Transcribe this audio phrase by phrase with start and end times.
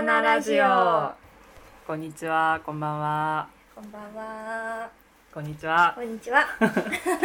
[0.00, 1.12] 風の穴ラジオ。
[1.86, 2.58] こんにちは。
[2.64, 3.46] こんばんは。
[3.74, 4.90] こんばんは。
[5.30, 5.92] こんにちは。
[5.94, 6.46] こんにちは。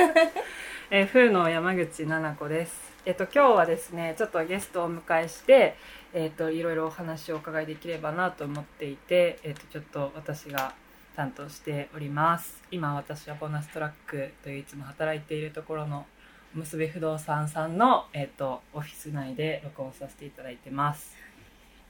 [0.91, 2.91] えー、風の山口奈々子です。
[3.05, 5.77] えっ、と今日はですねちょっとゲストをお迎えして
[6.11, 10.73] えっ、といろいろお話をお伺いできればなと思っていてえっ、とちょっと私が
[11.15, 12.61] 担当しております。
[12.71, 16.05] 今私はボーナストラックといういつも働いているところの
[16.53, 21.14] 結び不動産さんの、えっとオフィス内で録音させていただいてます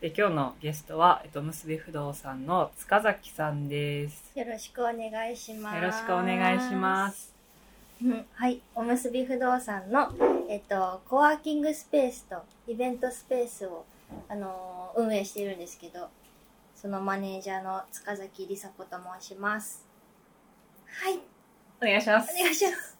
[0.01, 5.75] で今日のゲストは、えっと、結び不動産の塚崎さんですよろしくお願いします。
[5.75, 7.09] よろしくお願いしま。
[7.11, 7.33] す
[8.03, 8.61] うん、はい。
[8.75, 10.11] おむすび不動産の、
[10.49, 13.85] えっと、コワーキングスペースとイベントスペースを、
[14.27, 16.07] あのー運営しているんですけど、
[16.73, 19.85] そのマネージャーの塚崎梨紗子と申します。
[20.87, 21.19] はい。
[21.81, 22.97] お願いしますお願いします。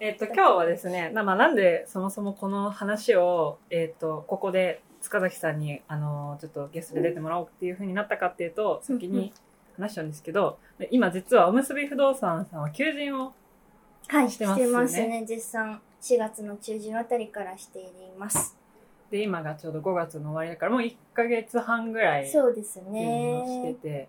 [0.00, 9.32] えっと今日はですねな,、まあ、なんでそもそもこの話を、えっとここで塚崎さんにあのちょっとゲストで出てもらおうっていうふうになったかっていうと先に
[9.76, 13.32] 話しちゃうんですけどで今実はおむすび不動産さんは求人を
[14.08, 14.30] はい。
[14.30, 15.24] してますねますね。
[15.26, 17.84] 絶賛4月の中旬あたりからしてい
[18.18, 18.56] ます。
[19.10, 23.74] で今がちょうど5月の終わりだからもう1ヶ月半ぐらいそうです求人をしてね。
[23.74, 24.08] て、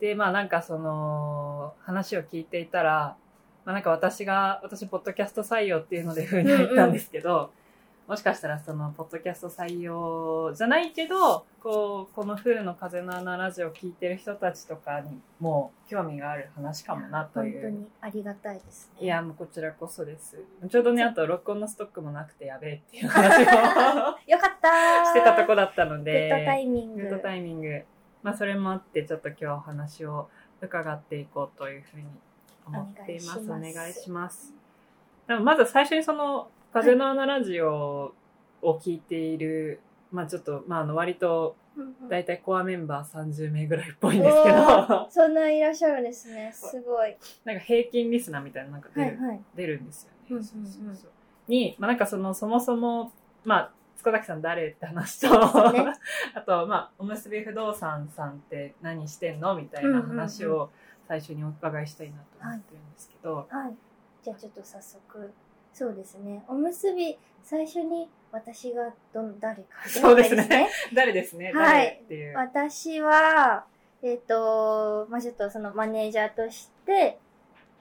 [0.00, 3.16] でまあなんかその話を聞いていたら、
[3.64, 7.50] まあ、なんか私が私ポッドキャスト採用っていうので風に言ったんですけど、
[8.06, 17.70] もしかしたらそのポッドキャスト採用じゃないけどこうこの風の風の穴ラジオを聞いてる人たちとかにも興味がある話かもなと本当いう。
[17.72, 19.04] にありがたいですね。
[19.04, 20.38] いや、もうこちらこそです。
[20.70, 23.40] ちょうどね、あと録音のストックもなくてやべえっていう話を
[24.30, 26.32] よかったーしてたとこだったのグで。
[26.32, 27.02] ッドタイミング。
[27.02, 27.84] グッドタイミング。
[28.22, 30.28] まあ、それもあって、ちょっと今日お話を
[30.60, 32.04] 伺っていこうというふうに
[32.66, 33.38] 思っています。
[33.40, 34.54] おお願いします願いします。
[35.26, 38.14] でもまず最初にその、風の穴ラジオ
[38.62, 41.56] を聞いている、まあちょっと、まああの割と、
[42.08, 46.50] だいたいコアメンバー30名ぐらいっぽいんですけど、そんないらっしゃるんですね。
[46.54, 47.16] すごい。
[47.44, 49.40] なんか平均リスナーみたいなのなんか出る,、はいはい。
[49.54, 50.42] 出るんですよね。
[51.48, 53.12] に、まあなんかその、そもそも、
[53.44, 55.92] まあ、塚崎さん誰って話と、ね
[56.34, 60.70] あと、まあ、おむすび不動産さんって何してんのみたいな話を
[61.08, 63.76] 最初にお伺いしたいなと思ってるんですけど、はい。
[64.22, 65.32] じゃあちょっと早速。
[65.76, 66.42] そうですね。
[66.48, 69.62] おむすび、最初に私がどん、誰か。
[69.86, 70.70] そうですね。
[70.94, 72.36] 誰ですね、はい誰っていう。
[72.38, 73.66] 私は、
[74.00, 77.18] えっ、と、まあ、ちょっとそのマネージャーとして、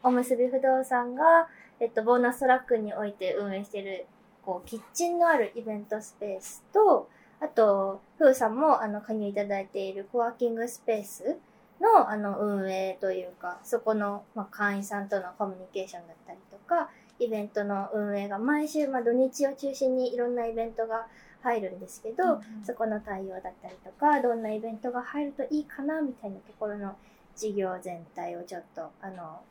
[0.04, 1.48] おむすび不動産が、
[1.80, 4.08] えっと、ボーナストラックにおいて運営している、
[4.46, 7.08] こう、キッチンのあるイベントスペースと、
[7.40, 11.38] あと、ふうさんも、あの、加入いただいているコワーキングスペース
[11.80, 16.90] の、あの、運営というか、そこの、まあ、会員さんとのコミュニケーションだったりとか、
[17.20, 21.08] イベントの運営が毎週、まあ、土日を中心にいろんなイベントが
[21.42, 26.96] 入るんですけど、うんうんそこの対応だったりとか、どんなイベントが入るといいかな、みたいなところの
[27.36, 29.42] 事業全体をちょっと、あの、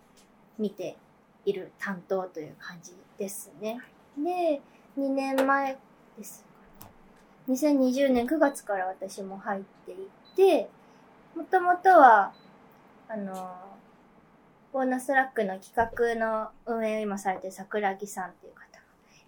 [0.58, 0.96] 見て
[1.44, 3.80] いる担当という感じですね。
[4.18, 4.60] で、
[4.98, 5.78] 2年前
[6.18, 6.44] です
[6.80, 6.90] かね。
[7.48, 10.68] 2020年9月から私も入っていて、
[11.36, 12.32] もともとは、
[13.08, 13.56] あの、
[14.74, 18.64] ボーナストラックの企画の運営を今されてる桜木さんっていう方が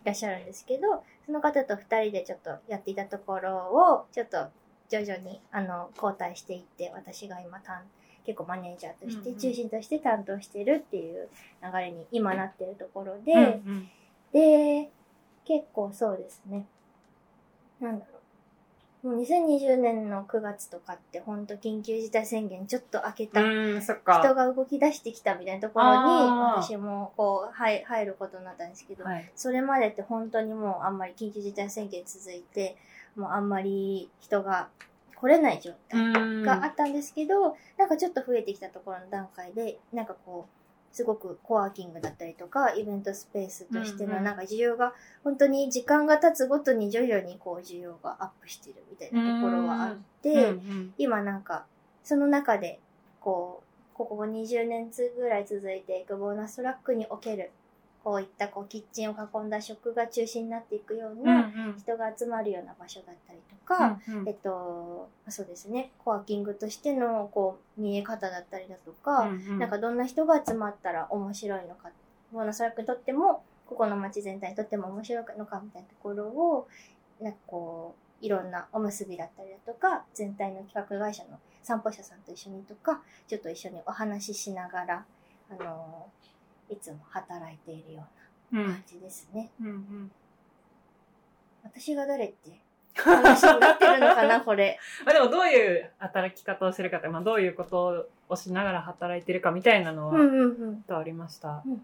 [0.03, 4.49] いらっしゃるんですけど、その方と二人でちょっとやっていたところを、ちょっと
[4.89, 7.83] 徐々にあの交代していって、私が今担
[8.25, 11.29] 結構マネージャーとして、中心として担当してるっていう
[11.63, 13.89] 流れに今なってるところで、うんうん
[14.33, 14.91] で、
[15.45, 16.67] 結構そうですね。
[17.81, 18.16] なんだろう。
[19.03, 24.35] もう2020年の9月とかってほんと緊急事態宣言ちょっと開けたうん、そっ人か。
[24.35, 26.31] が動き出してきたみたいなところに
[26.63, 29.31] 私もこう入入ることになったんですけど、はい。
[29.37, 32.77] それまでって本当にもうあんまり緊急事態宣言続いて、
[33.17, 34.69] もうあんまり人が
[35.17, 40.56] 来れない状態うんがあったんですけど、なんかちょっと増えてきたところの段階で、なんかこう、
[40.97, 44.95] すごくコワーキングだったりとか、イベントスペースとしてのなんか需要が、
[45.25, 50.55] 本当に時間が経つごとに徐々にこう需要がアップしてるみたいなところはあって、
[50.97, 51.67] 今なんか、
[52.03, 52.81] その中で、
[53.21, 53.63] こ
[53.93, 57.51] う、ここ20年ぐらい続いていくボーナストラックにおける、
[58.07, 61.77] こういったこうキッチンを囲んだ食が中心になっていくよううんなうん。
[61.77, 64.29] 人が集まるような場所だったりとか、うんうん。
[64.29, 69.59] えっと、そうですね、コワーキングとしてのこう見え方だったりだとか、うんうん。
[69.59, 71.91] なんかどんな人が集まったら面白いのか、
[72.31, 76.69] ボーナストラックにとっても、ここの街全体にとっても面白いのかみたいなところを、
[77.21, 85.05] なんかこう、いろんなおむすびだったりだとか、全体の企画会社の散歩者さんと一緒にとか、ちょっと一緒にお話ししながら、
[85.51, 86.07] あの、
[86.69, 88.07] いつも働いているよ
[88.53, 89.51] ううなん感じですね。
[89.61, 90.13] うんうん
[91.63, 92.61] 私が誰って
[92.95, 94.79] 話になってるのかな、 これ。
[95.05, 100.83] まあでもどういう働き方をしてるかって、まあどういうことをしながら働いてるかみたいなのは、うんうんうん。
[100.83, 101.63] とありました。
[101.67, 101.83] うんうん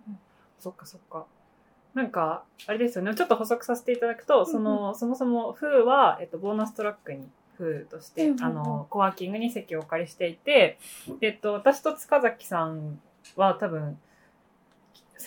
[0.58, 1.26] そっかそっか。
[1.92, 3.16] なんか、あれですよね。
[3.16, 10.78] ちょっと補足させていただくと、その、そもそも、フーは、えっと、ボーナストラックに、フーとして、うんうんうんあの、コワーキングに席をお借りしていて、
[11.18, 13.00] でえっと、私と塚崎さん
[13.34, 13.98] は多分、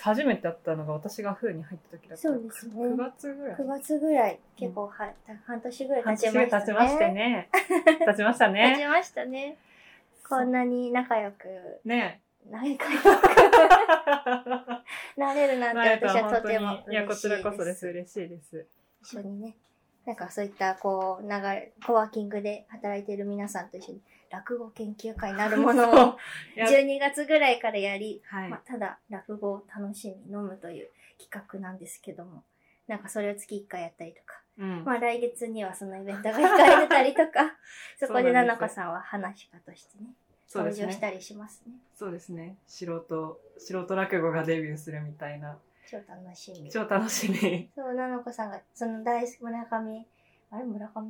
[0.02, 2.16] 初めて会ったのが私がフーに入った時だった。
[2.16, 3.56] そうですね9月ぐらい。
[3.56, 5.12] 9月ぐらい、結構は、
[5.46, 7.48] 半年ぐらい半経年 ちましたね。
[7.50, 7.98] 経ちましてね。
[8.06, 8.76] 経ちました経ね。
[8.78, 9.58] ちましたね。
[10.28, 11.46] こんなに仲良く、
[11.84, 12.20] ね。
[12.50, 12.82] 仲良く
[15.16, 16.92] な れるなんて私はとても嬉しいです。
[16.92, 17.86] いや、こちらこそです。
[17.88, 18.66] 嬉しいです。
[19.02, 19.56] 一緒にね、
[20.04, 24.00] なんかそういったこう流れ、コワーキングで働いている皆さんと一緒に
[24.30, 26.18] 落語研究会なるものを
[26.56, 32.44] いや12月ぐらいからやり、はいまあ、ただ落語を楽しみ飲むという企画なんですけども、
[32.86, 37.56] なんかそれを月1回やったりとか、うんまあ来月にはそのイベントが控えてたりとか、
[37.98, 40.14] そこでそうなんですななこさんは話し家としてね、
[40.46, 40.82] そうですね。
[40.82, 41.74] 登場したりしますね。
[41.94, 42.56] そうですね。
[42.66, 45.58] 素人、素人落語がデビューするみたいな。
[45.88, 46.70] 超楽しみ。
[46.70, 47.70] 超楽しみ。
[47.74, 50.06] そう、ななこさんが、その大好き、村上、
[50.50, 51.00] あれ村上さ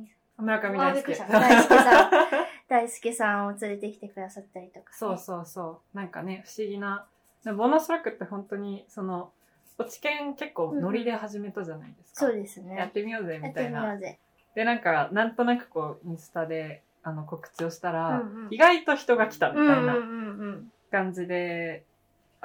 [0.41, 0.45] ん？
[0.45, 2.11] 村上大輔あびっくりした大輔さん
[2.67, 4.85] 大輔さんを連れてきてくださったりとか、ね。
[4.91, 5.97] そうそうそう。
[5.97, 7.05] なんかね、不思議な。
[7.43, 9.31] でボーナストラックって本当に、その、
[9.77, 12.25] 落ち研結構ノリで始めたじゃないですか。
[12.25, 12.75] そうですね。
[12.75, 13.81] やってみようぜみたいな。
[13.81, 14.19] みようぜ。
[14.55, 20.71] で、なんか、なんとなくこう、インスタで、あの、告知をしたら、うんうん意外と人が来たみたいなうんうんうんうん。
[20.89, 21.83] 感じで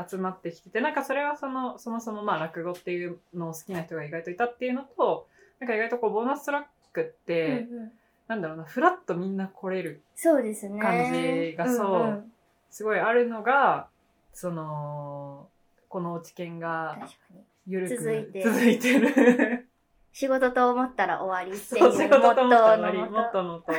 [0.08, 5.26] 集まってきてて、なんかそれはその、そもそもまあ落語っていうのを好きな人が意外といたっていうのと、
[5.58, 7.92] なんか意外とこう、ボーナストラックって、うんうん
[8.28, 10.80] なんだろうな、フラッとみんな来れる、そうですね。
[10.80, 12.32] 感じがそうんん
[12.70, 13.88] すごいあるのが、
[14.32, 15.48] その、
[15.88, 17.40] この落ち研が確かに。
[17.66, 19.68] ゆるく続いて続いてる。
[20.12, 23.20] 仕事と思ったら終わりっていそうう、仕事モットと思ったら終わり、ーのもと。
[23.20, 23.72] もっとのと。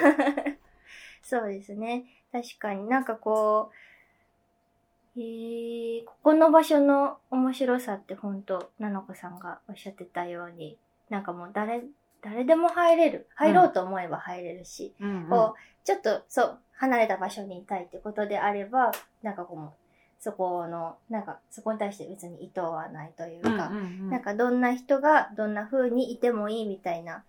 [1.22, 2.06] そうですね。
[2.32, 10.78] 確かになんかこう、えー、ここの場所の面白さって本当、ななこさんがおっしゃってたように、
[11.10, 11.84] なんかもう誰、
[12.24, 13.28] 誰でも入れる。
[13.36, 15.30] 入ろうと思えば入れるし、うんうん。
[15.30, 18.92] こう、ちょっと、そう、離れた場所にいたいってことであれば、
[19.22, 19.74] なんかこう、
[20.20, 24.10] そこの、なんか、そこに対して別に意図はないというか、うんうんうん。
[24.10, 27.26] なんかどんな人がどんな風にいてもいいみたいな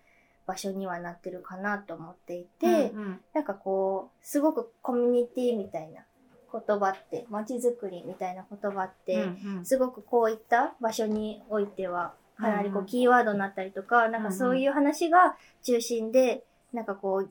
[0.46, 3.20] 場所にはなってるかなと思っていて、うんうん。
[3.34, 6.04] なんかこう、すごくコミュニティみたいな
[6.52, 9.66] 言葉って、街づくりみたいな言葉って、うんうん。
[9.66, 12.14] すごくこういった場所においては、
[12.44, 17.30] かなりこううんキーワードになったりとか、なんかそういう話が中心で、なんかこう、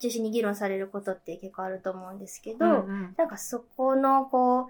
[0.00, 3.14] 中心に議論されることって結構あると思うんですけど、うんうん。
[3.16, 4.66] なんかそこのこう、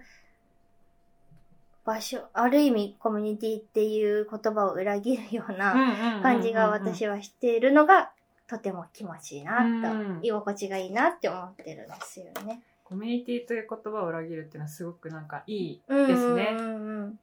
[1.84, 8.10] 場所、ある意味コミュニティっていう言葉を裏切るような感じが私はしているのが、
[8.48, 10.20] とても気持ちいいなと、うん。
[10.22, 12.60] 居心地がいいなって思ってるんですよね。
[12.90, 16.56] コミュニティという言葉を裏切るっていうのはすごくなんかいいですね。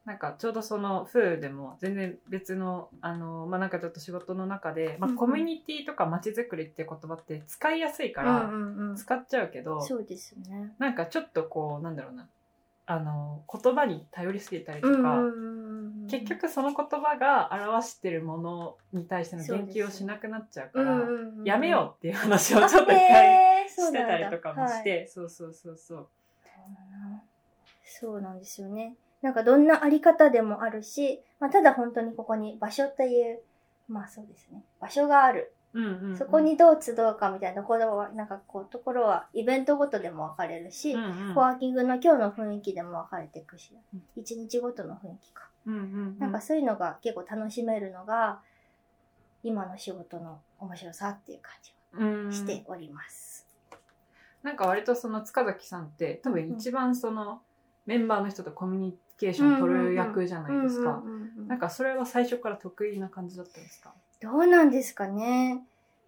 [0.05, 8.49] なんかちょうどその風でも全然別のあのまあなんかちょっと仕事の中で、まあコミュニティとか街づくりっていう言葉って使いやすいかうら
[8.95, 10.71] 使っちゃうけど、そうですね。
[10.79, 12.29] なんかちょっとこうなんだろうな
[12.89, 15.19] あの言葉に頼りすぎたりとか、
[16.09, 21.01] 結局その言葉が表してるものに対しての言及をしなくなっちゃうから、
[21.43, 26.07] やめようっていう話をちょっと一回してたりとかもしはいて、そうそうそうそう。
[27.83, 28.95] そうなんですよね。
[29.21, 33.41] なんかどんなあり方でもあるし、まあ、ただ本当にここに場所っていう、
[33.89, 34.63] まあそうですね。
[34.79, 35.53] 場所がある。
[35.73, 45.49] うんうんうんそこにどう集うかみたいなところは、なんかこう、ところはイベントごとでも分かれるし、うんうんコワーキングの今日の雰囲気でも分かれていくしうん、一日ごとの雰囲気か。
[45.65, 48.39] うんうんうんなんかそういうのが結構楽しめるのが、
[49.43, 53.45] 今の仕事の面白さっていう感じうんはしております。
[54.43, 57.41] なんか割とその塚崎さんって多分一番その
[57.85, 61.03] メンバーの人とコミュニケーション取る役じゃないですか。
[61.47, 63.93] なんかそれは最初から得意な感じだったんですか？
[64.21, 65.63] どうなんですかね。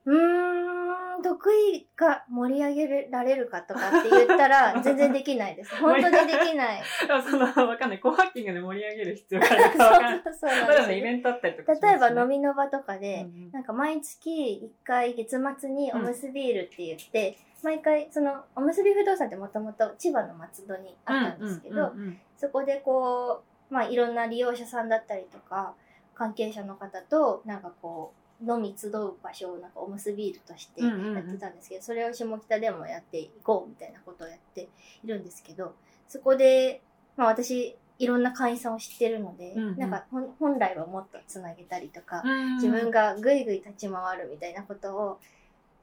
[0.06, 5.75] うーん、得意が盛り上げられるかとかって言ったら 全然できないです。
[5.75, 6.82] 本当にできない。
[7.30, 8.00] そのわかんない。
[8.01, 10.22] コワーキングで盛り上げる必要があるかわかんない。
[10.24, 25.75] そうそうそうまあなんですよでもねイベントあったりとかします例えば飲みの場とかで、うんうんなんか毎月1回月末におむすびールって言って、毎回そのおむすび不動産ってもともと千葉の松戸にあったんですけど、うんうんうんそこでこう、まあいろんな利用者さんだったりとか、
[26.20, 34.68] 関係者の方となんかこう、飲み集う場所をなんかおむすびールとしてやってたんですけど、それを下北でもやっていこうみたいなことをやって
[35.04, 35.74] いるんですけど、
[36.10, 36.82] そこで、
[37.16, 39.78] まあ私、いろんな会員さんを知ってるので、うんうん。
[39.78, 45.20] なんか本来はもっとつなげたりとか、うん自分がぐいぐい立ち回るみたいなことを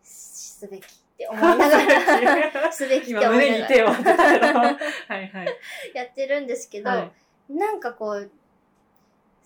[0.02, 5.46] すべきって思いながら すべきって今思いながら胸に手を当てたけどはいはい。
[5.94, 7.10] やってるんですけど、は
[7.50, 7.52] い。
[7.52, 8.30] なんかこう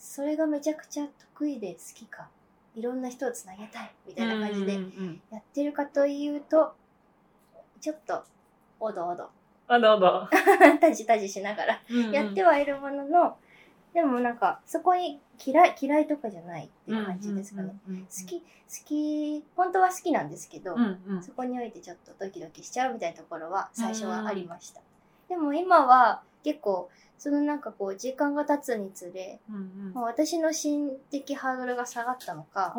[0.00, 2.28] それがめちゃくちゃ得意で好きか
[2.74, 4.72] いろんな人をつなげたいみたいな感じで
[5.30, 6.72] やってるかというと
[7.80, 8.24] ちょっと
[8.80, 9.28] おどおど。
[9.68, 10.28] あどうぞ
[10.80, 11.80] タジタジしながら
[12.12, 13.36] やってはいるものの、
[13.94, 18.44] でもなんかそこに嫌い嫌いとかじゃないっていう感じですかね、好き好
[18.84, 21.22] き本当は好きなんですけど、うんうん。
[21.22, 24.80] そこにおいてちょっとドキドキしちゃうみたいなところは最初はありました、
[25.28, 29.58] でも今は結構そのなんかこう時間が経つにつれ、うんう
[29.90, 29.92] ん。
[29.92, 32.74] もう私の心的ハードルが下がったのか、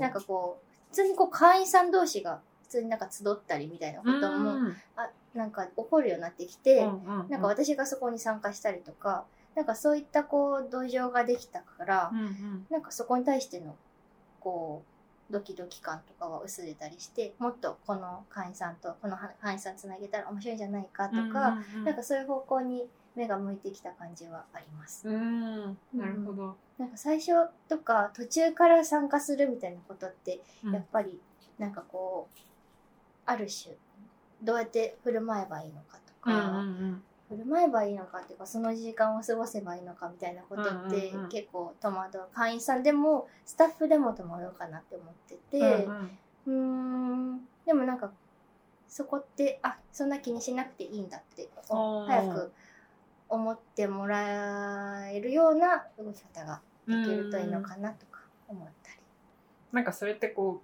[0.00, 7.28] なんかこう普通にこう会員さん同士が普通になんか集ったりみたいなことも、うんあなんか起こるようになってきて、うんうんうん。
[7.28, 12.66] なんか私がそこに参加したりとか、なんかそういったこう土壌ができたから、うんうん。
[12.70, 13.76] なんかそこに対しての
[14.40, 14.82] こ
[15.30, 21.34] うドキドキ感とかは薄れたりして、もっとこの会員さんとこの会員さんつなげたら面白いんじゃないかとか、うんうん
[21.78, 21.84] うん。
[21.84, 25.08] なんかそういう方向に目が向いてきた感じはあります。
[25.08, 25.78] うん。
[25.94, 26.56] なるほど。
[26.78, 27.32] なんか最初
[27.68, 30.74] とか途中から参加するみたいなことって、うん。
[30.74, 31.20] やっぱり
[31.58, 32.38] なんかこう、
[33.26, 33.76] ある種、
[34.42, 37.02] どうやって振る舞えばいいのかとか、うんうんうん。
[37.28, 41.28] 振る舞えばいいのかっていうかその時間を過ごせばいいのかみたいなことって、うんうんうん。
[41.28, 42.20] 結構戸惑う。
[42.34, 45.88] 会員さんでもスタッフでも戸惑うかなって思ってて
[46.46, 48.10] うんでもなんか
[48.88, 52.52] そこってあそんな気にしなくていいんだって早く
[53.32, 58.98] 思ってもらえるような動き方ができるといいのかなとか思ったり。
[59.72, 60.62] なんかそれってこ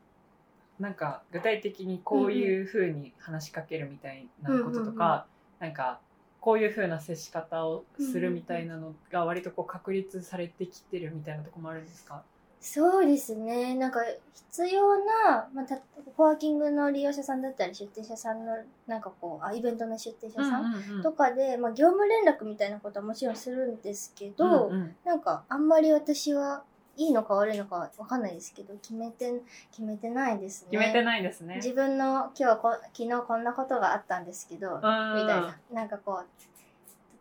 [0.79, 5.27] うなんか具体的にこういうふうに話しかけるみたいなこととか、
[5.59, 5.99] なんか
[6.41, 12.23] こういうふうな接し方をするみたいなのが割とこう確立されてきてるみたいなとこもあるんですか？
[12.61, 13.75] そうですね。
[13.75, 14.01] なんか
[14.33, 15.79] 必要な、まあ、た
[16.17, 18.53] コワーキングの利用者さんだったり出店者さんの
[18.87, 26.63] なんかこうあイベントの出店者さんうんうんとかで、まあ、業務連絡みたいなことはもちろんするんですけど、うんうんなんかあんまり私は
[26.97, 29.33] いいのか悪いのかわかんないですけど決めて
[29.71, 30.77] 決めてないですね。
[30.77, 31.57] 決めてないですね。
[31.57, 36.27] 自分の今日はこ昨日こんなことがあったんですけど、みたいななんかこう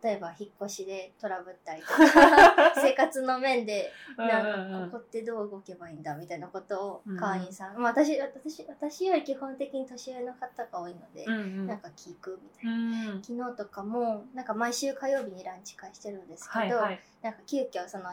[0.07, 11.67] 例えば引っ越しでトラブったりとか 生活の面でなんかここってどう動けばいいんだみたいなことを会員さん、まあ、私私私より基本的に年上の方が多いので、うんうん。
[11.67, 13.21] なんか聞くみたいな、うん。
[13.21, 16.99] 昨日とかもなんか毎週火曜日にランチ会してるんですけど、はいはい。
[17.21, 18.09] なんか急遽その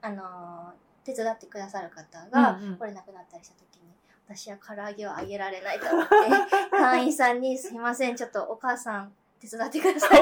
[0.00, 2.76] あのー手伝ってくださる方がうんうん。
[2.76, 3.94] 来れなくなったりした時に、
[4.26, 6.14] 私は唐揚げをあげられないと思って
[6.70, 10.20] 会員さんに「すいませんちょっとお母さん手伝ってください」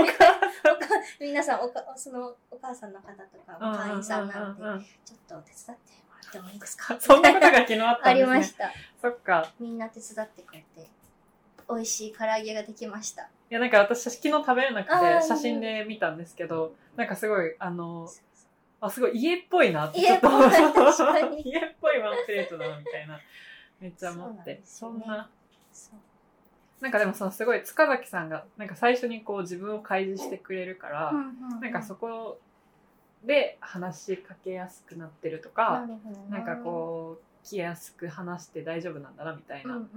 [1.20, 4.72] 皆さんおかそのお母さんの方とかも会員さんなんうんうん。
[4.74, 6.96] うんちょっと手伝ってもらってもいいですか？
[7.00, 8.32] そんなことが昨日あったあんですね。
[8.34, 8.70] りました。
[9.00, 9.52] そっか。
[9.58, 10.88] みんな手伝ってくれて
[11.68, 13.22] 美味しい唐揚げができました。
[13.22, 14.94] いやなんか私昨日食べれなくて
[15.26, 18.08] 写真で見たんですけど、なんかすごいあの
[18.80, 20.80] あすごい家っぽいなって家っぽいちょっと。
[21.44, 23.18] 家っぽいワンプレートだなみたいな。
[23.80, 24.60] めっちゃ思って。
[24.64, 25.28] そんな。
[25.72, 25.98] そう
[26.80, 31.12] なんかでもそのすごい塚崎さんがなんか最初にこう自分を開示してくれるから、
[31.60, 32.38] なんかそこ
[33.24, 35.86] で話しかけやすくなってるとか、
[36.30, 39.88] なんかこう来やすく話して大丈夫なんだなみたいなん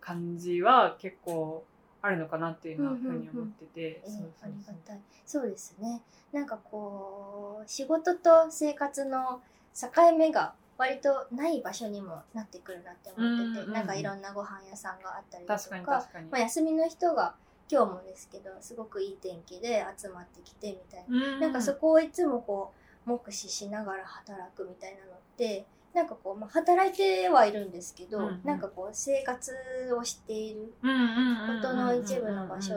[0.00, 1.64] 感じは結構
[2.00, 4.02] あるのかなっていうふうに思ってて、
[5.24, 6.02] そうですね。
[6.32, 9.40] なんかこう仕事と生活の
[9.80, 13.72] 境目が割とない場所にもなってくるなって思ってて、うんうんうん。
[13.72, 17.34] なんかいろんなご飯屋さんがあったりだと確かまあ、休みの人が
[17.70, 21.40] 今日もですけどすごくいい天気で集まってきてみたいな、うん。
[21.40, 22.72] なんかそこをいつもこ
[23.06, 28.40] う目視しながら働くみたいなのってなんかこう、まあ、働いてはいるんですけど、うんうん。
[28.42, 29.52] なんかこう生活
[29.96, 32.74] をしている音音の一部の場所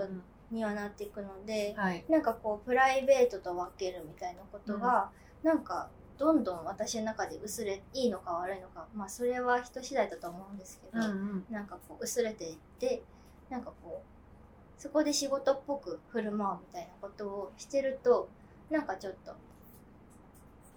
[0.52, 2.06] にはなっていくので、はい。
[2.08, 5.10] なんかこうプライベートと分けるみたいなことが、
[5.44, 11.46] なんかどんどん私の中で薄れいいのか悪いのかまあそれは人次第だと思うんですけど、うんうん。
[11.50, 13.04] なんかこう薄れていって
[13.50, 18.30] なんかこうそこで仕事っぽく振る舞うみたいなことをしてると
[18.70, 19.34] なんかちょっと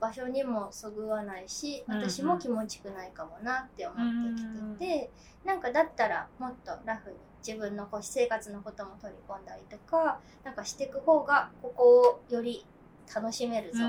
[0.01, 2.03] 場所にもそぐわないしうんうん。
[2.03, 4.47] 私も気持ちくないかもなって思ってき
[4.79, 5.11] てて、
[5.45, 7.17] なんかだったらもっとラフに
[7.47, 12.65] 自分のこう私生活のことも取り込んだりとかなんかしていく方がここをより
[13.15, 13.85] 楽しめるぞ。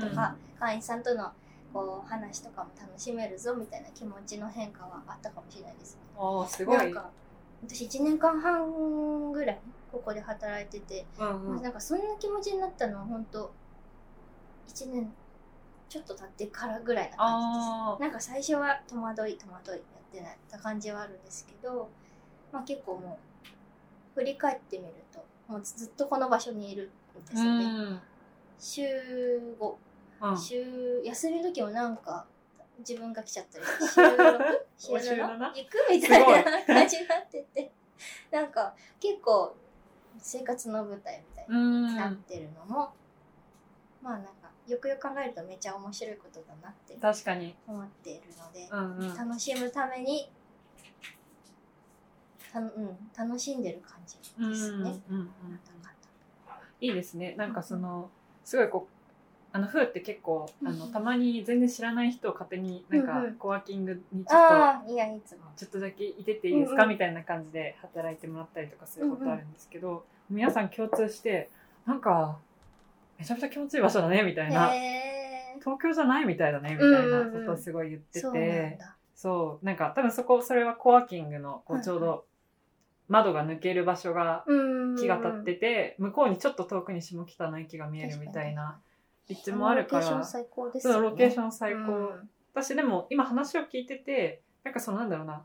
[0.00, 1.32] とか、会員さんとの
[1.72, 5.94] こう話とかも楽しめるぞみたいな気持ちの変化はあったかもしれないです。
[5.94, 6.00] ね。
[6.16, 6.78] おーすごい。
[6.78, 7.10] なんか
[7.66, 9.60] 私1年間半ぐらい
[9.90, 11.62] ここで働いてて、うんうん。
[11.62, 13.52] なんかそんな気持ちになったのは本当
[14.68, 15.12] 1年
[15.88, 17.68] ちょっと経ってからぐらいな感じです。
[17.68, 19.80] あなんか最初は戸惑い戸惑いやっ
[20.12, 21.88] てなった感じはあるんですけど、
[22.52, 23.18] まあ、結構も
[24.14, 27.64] う振り返ってみるともうずっとこの場所にいるんですうよね。
[27.66, 28.00] ん
[28.62, 28.84] 週
[29.58, 29.74] 5
[30.22, 30.38] うん。
[30.38, 32.24] 週休みの時もなんか
[32.78, 33.64] 自分が来ちゃったり。
[33.88, 35.16] 週6週お週 7?
[35.16, 35.46] 七？
[35.46, 37.72] 行くみたいな感じになってて。
[38.30, 39.54] なんか結構
[40.18, 41.86] 生活の舞台みたいうん。
[41.88, 42.92] になってるのも、
[44.00, 47.56] まあなんかよくよく考えるとめっちゃ面白いことだなって確かに。
[47.66, 49.16] 思っているので、うんうん。
[49.16, 50.30] 楽しむために
[52.52, 55.00] た、うん、楽しんでる感じうんですね。
[56.80, 57.34] いいですね。
[57.36, 58.10] なんかその
[58.44, 58.92] すごいこう
[59.54, 60.92] あの風って結構あのうん。
[60.92, 63.34] たまに全然知らない人を勝手になんかうんうん。
[63.34, 71.50] コワーキングにちょっといやいつもちょっとだけいてっていいですか、うんうんみたいな感じで働いてもらったりとかすることあるんですけど、皆さん共通して
[71.86, 72.38] なんか
[73.18, 74.70] めちゃめちゃ気持ちいい場所だねみたいな、
[75.60, 78.96] 東京じゃないみたいだねみたいなことをすごい言ってて、そうなんだ。
[79.14, 79.64] そう。
[79.64, 82.24] なんか多分そこそれはコワーキングのこうちょうど
[83.12, 84.96] 窓が抜ける場所がうん。
[84.96, 88.80] 木が立ってて、向こうにちょっと遠くに下北の駅が見えるみたいな
[89.28, 91.00] 立地もあるからロケーション最高ですよね。
[91.10, 92.30] ロケーション最高、うん。
[92.54, 95.44] 私でも今話を聞いててなんかそのなんだろうな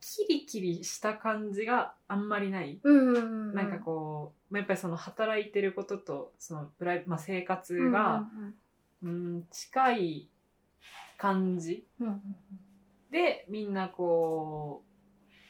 [0.00, 8.26] キリキリした感じがあんまりない、うなんかこうまあやっぱりその働いてることとそのプライ、まあ、生活うんが、
[9.02, 9.44] うん。
[9.50, 10.28] 近い
[11.16, 11.86] 感じ
[13.10, 14.93] でみんなこう、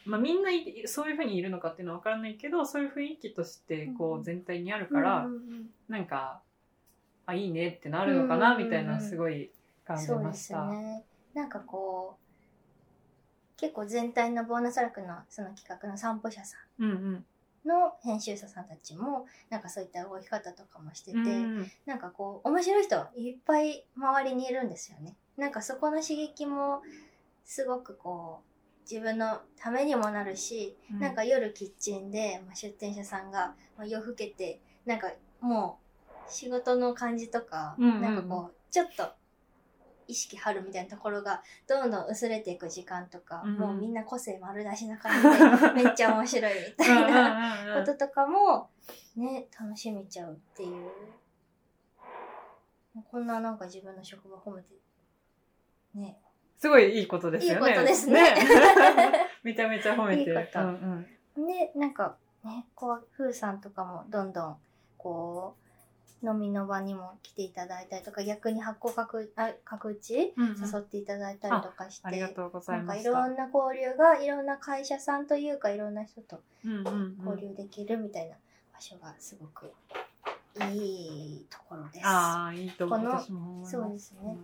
[0.06, 6.40] まあ、みんないそういうふうにいるのかっていうのは分からないけどそういう雰囲気としてこうんう全体にあるから、うんうんうんなんか
[7.26, 9.50] あいいねってなるのかなうんうんうんみたいなすごい
[9.86, 10.66] 感じそうですました。
[10.66, 11.04] ね。
[11.34, 17.24] なんかこう結構全体のボーナスラックのその企画の散歩者さうんうんん
[17.64, 25.14] の編集者さんたちもなんかそういった動き方とかもしてて、うんなんかこう面白い人いっぱい周りにいるんですよね。
[25.36, 26.82] なんかそこの刺激も
[27.44, 28.53] すごくこう
[28.88, 31.00] 自分のためにもなるし、うん。
[31.00, 38.02] なんか夜キッチンで、まあ、出店者さんが、まあ、夜更けてなんかもう仕事の感じとか、うんうんうん。
[38.02, 39.08] なんかこうちょっと
[40.06, 43.54] 意識張るみたいなところがどんどん薄れていく時間とか、うん。
[43.54, 48.68] うんもうみんな個性丸出しな感じで めっちゃ面白いみたいなこととかも
[49.16, 50.90] ね楽しめちゃうっていう。
[53.10, 54.74] こんななんか自分の職場褒めて
[55.94, 56.16] ね
[56.58, 57.70] すごいいいことですよね。
[57.70, 58.34] いいことですね
[59.42, 60.30] めちゃめちゃ褒めて。
[60.30, 64.56] いいことうんうんでなんかねこうふーさんとかもどんどん
[64.96, 65.56] こ
[66.22, 73.10] う飲みの場にも来ていただいたりとか逆に発行角あ角打ちうんうん誘っていただいたりとかして、ありがとうござないんかいました。
[73.10, 78.36] ろんな交流がいろんな会社さんというかいろんな人とうんうんうん交流できるみたいな
[78.72, 79.70] 場所がすごく
[80.72, 82.06] いいところです。
[82.06, 82.88] ああ、いいと。
[82.88, 84.36] この私も思いますそうですね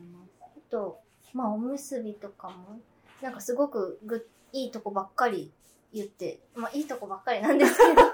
[0.43, 1.01] あと、
[1.33, 2.81] まあ、おむすびとかも、
[3.23, 5.53] なんかすごくぐいいとこばっかり
[5.93, 7.91] 言って、まあ、いいとこばっかりなんですけど、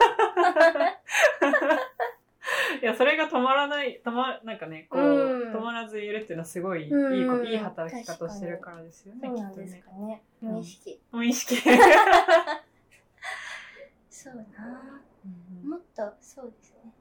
[2.82, 6.90] いや、それが止まらない、止ま、なんかね、こう、うん止まらずいるっていうのはすごいいい
[7.50, 9.96] いい働き方をしてるからですよね、そうなんですきっとね。
[10.00, 10.22] かね。
[10.42, 11.00] うん無意識。
[11.12, 11.56] 無意識。
[14.10, 14.42] そうな
[15.24, 15.28] う
[15.66, 16.92] んもっと、そうですね。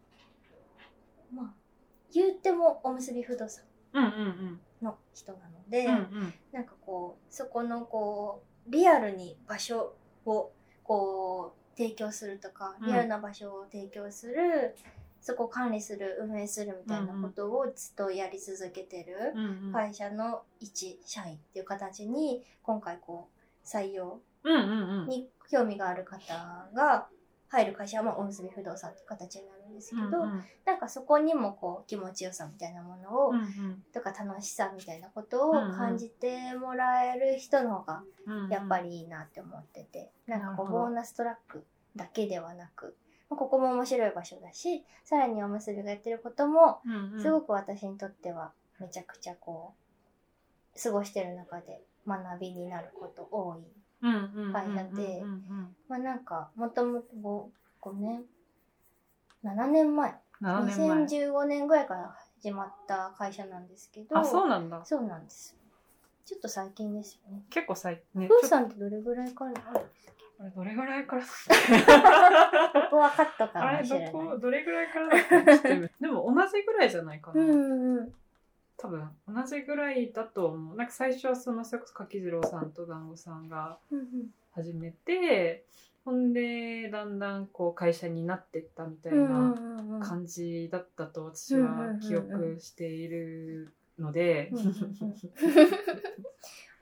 [1.33, 1.53] まあ、
[2.13, 3.63] 言ってもおむすび不動産
[4.81, 5.93] の人なので、うん。
[5.93, 6.33] うんうん。
[6.51, 9.93] なんかこう、そこのこう、リアルに場所
[10.25, 10.51] を
[10.83, 14.75] こう、提供するとか、うんリアルな場所を提供する、
[15.21, 19.33] そこを管理する、運営するみたいなことをずっとやり続けてる。
[19.73, 23.29] 会社の一社員っていう形に、今回こ
[23.63, 24.19] う、採用。
[25.07, 26.19] に興味がある方
[26.75, 27.07] が
[27.55, 30.43] 入る会社はまあおむすび不動産っていう形になるんですけど、うんうん。
[30.65, 38.49] なんかそこにもこう気持ちよさみたいなものを、うんとか楽しさみたいなことをうんうん感じてもらえる人の方がうんうん。
[38.49, 41.65] やっぱりいいなって思ってて、なんかこうなるほどボーナストラック
[41.95, 42.95] だけではなく、
[43.29, 49.73] まあここも面白い場所だしさらにおむすびがやってることもうんうん、すごく私にとってはめちゃくちゃこ
[50.75, 53.57] う過ごしてる中で学びになること多い。
[53.57, 53.84] うんうんうんうん
[54.51, 55.23] 会社で
[55.87, 57.45] まあなんか、もともと 5,
[57.81, 58.23] 5年、
[59.43, 61.05] 7年前、7年前。
[61.05, 64.83] 2015年ぐらいから始まった会社なんですけど、あ、そうなんだ。
[64.85, 65.55] そうなんです。
[66.25, 67.43] ちょっと最近ですよね。
[67.49, 71.27] 結構最ね、ふさんってどれぐらいからあるんですとあれどれぐらいからこ
[72.89, 74.11] こはカットかもれしれない。
[74.11, 77.41] どこ、どれぐらいからだっけでも同じぐらいじゃないかな。
[77.41, 78.13] うんうんうん。
[78.77, 80.75] 多分同じぐらいだと思う。
[80.75, 83.77] なんか最初はそのそれこそ柿次郎さんと団子さんが
[84.53, 85.65] 始めて
[86.03, 89.55] ほんでだんだんこう会社になってったみたいな
[90.01, 94.51] 感じだったと私は記憶しているので、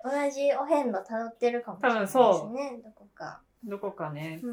[0.04, 3.42] 同じお遍路辿ってるかもしれないですねどこか。
[3.64, 4.42] どこかね。
[4.44, 4.50] うん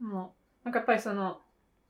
[0.00, 0.10] うん。
[0.10, 1.40] もうなんかやっぱりその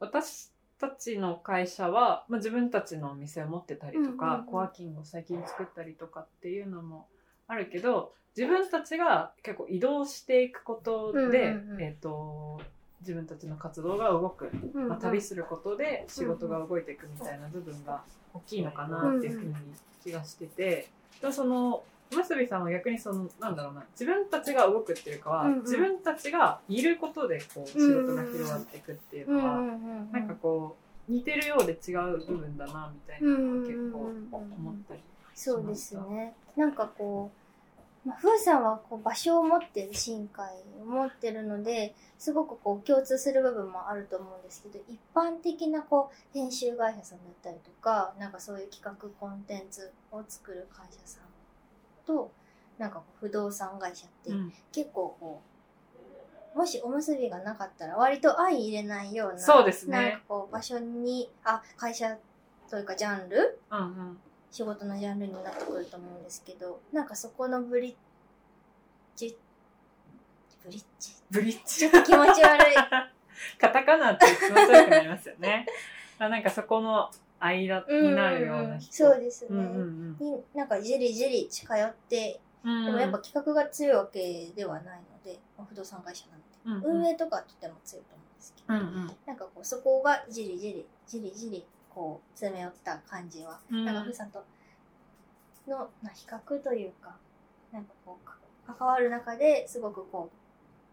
[0.00, 4.46] 私たちの会社は、まあ、自分たちのお店を持ってたりとか、うんうんうん。
[4.46, 7.06] コワーキングを最近作ったりとかっていうのも
[7.46, 11.82] あるけど自分たちが結構移動していくことで、うんうんうん。
[11.82, 12.60] えー、と
[13.00, 14.88] 自分たちの活動が動く、うんうん。
[14.88, 18.02] まあ、旅することで仕事が動いていくみたいな部分が
[18.34, 19.54] 大きいのかなっていうふうに
[20.02, 20.88] 気がしてて、
[21.20, 21.82] でもその
[22.14, 25.60] 結びさんは逆にそのなんだろうな自分たちが動くっていうかは、うんうん。
[25.60, 33.98] 自分たちがいることでこう仕事が広がっていくっていうのは、うんうんうんなんかこう似てるようで違う部分だなみたいなのは結構
[34.30, 35.00] 思ったり
[35.34, 36.34] そうですね。
[36.56, 37.30] なんかこ
[38.04, 40.44] う、まあ、ふーさんはこう場所を持ってる深海
[40.82, 51.27] を持ってるので、すごくこう共通する部分もあると思うんですけど、一般的なこう編集会社さんだったりとか、なんかそういう企画コンテンツを作る会社さん
[52.08, 52.32] と、
[52.78, 54.52] なんか不動産会社ってうん。
[54.72, 55.42] 結構こ
[56.54, 60.02] う、もしおむすびがなかったら割と相入れないような、そうですね。
[60.02, 62.16] なんかこう場所に、あ、会社
[62.70, 64.18] というかジャンルうんうん。
[64.50, 67.94] 仕事のジャンルになってくると思うんですけどなんかそこのブリッ
[69.14, 69.36] ジ
[70.64, 71.12] ブリッジ？
[71.30, 71.80] ブリッジ？
[71.80, 72.74] ちょっと気持ち悪い。
[73.60, 75.66] カタカナって気持ち悪くなりますよね。
[76.18, 78.92] あなんかそこの間になるような人。
[78.92, 86.26] そうですね、うんうんになんかじりじり近寄ってうんでもやっぱ企画が強いわけではないので、まあ不動産会社
[86.64, 87.02] なんで、うんうん。
[87.02, 89.10] 運営とかとても強いと思うんですけど、うんうん。
[89.26, 93.84] なんかこうそこがじりじりじりじりこう詰め寄った感じはうん。
[93.84, 94.44] なんかふーさんと
[95.68, 97.14] の、まあ、比較というか、
[97.72, 100.30] なんかこうか、関わる中ですごくこ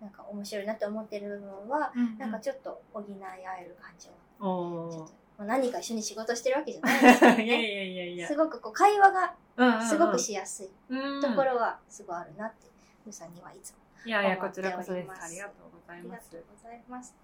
[0.02, 4.14] う、なんか面白いなって思ってる部分は、うんなんかちょっと補い合える感じは。
[4.40, 7.76] ちょっとまあ、何か一緒に仕事してるわけじゃないですけど いやいね。
[7.76, 8.28] やいやいや。
[8.28, 9.86] すごくこう会話がうんうんうん。
[9.88, 11.22] すごくしやすいうん。
[11.22, 12.68] ところはすごいあるなって、
[13.04, 15.12] ふーさんにはいつもいやいやこちらこそです。
[15.24, 17.16] ありがとうござあいますりがとうございます。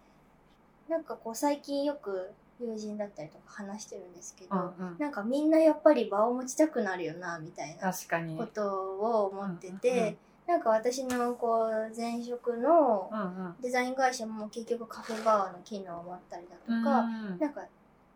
[0.89, 4.97] なんかこう最近よく友人だったりとか話してるんですけど、うんうん。
[4.99, 7.91] なんかみんなやっぱり場を持ちたくなるよなみたいな
[8.37, 8.67] こと
[8.99, 10.17] を思ってて、うんうんうん。
[10.47, 13.55] なんか私のこう前職のうんうん。
[13.61, 17.39] デザイン会社も結局カフェバーの機能を持ったりだとか、うん。
[17.39, 17.61] なんか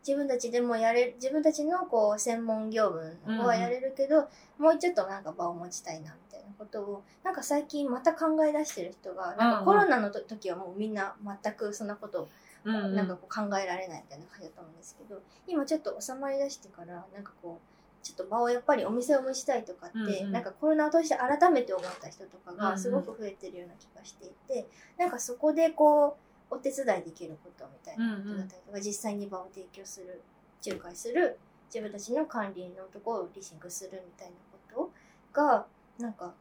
[0.06, 2.92] 自分たちでもやれ自分たちのこう専門業
[3.26, 12.28] 務はやれるけど、もうちょっとなんか場を持ちたいなみたいなことをなんか最近また考え出してる人がなんかコロナのと時はもうみんな全くそんなこと
[12.64, 20.32] なんかこう考えられないみたいな感じだったんですけど今ちょっと収まりだしてからなんかこうちょっと場をやっぱりお店を蒸したいとかって、うんうん。
[20.32, 22.58] なんかコロナを通して改めて思った人とかうんうん。
[22.58, 30.22] がすごく増えてるような気がしていて、なんかそこでこうお手伝いできることみたいなことだったりとか、実際に場を提供する
[30.64, 31.38] 仲介する
[31.72, 34.34] 自分たちの管理のところをリシングするみたいな
[34.74, 34.90] こ
[35.32, 35.66] とが
[35.98, 36.32] なんか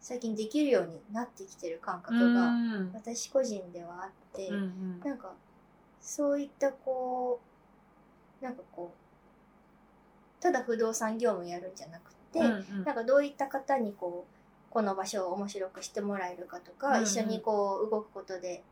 [0.00, 2.52] 最近できるようになってきてる感覚がう
[2.84, 2.90] ん。
[2.94, 4.48] 私個人ではあって。
[4.48, 5.00] うんうん。
[5.04, 5.32] なんか
[6.00, 7.40] そういったこ
[8.40, 12.84] うなんかこうただ不動産業務やるんじゃなくて、うんうん。
[12.84, 17.02] なんかどういった方にこうこの場所を面白くしてもらえるかとか、うんうん。
[17.02, 18.62] 一緒にこう動くことで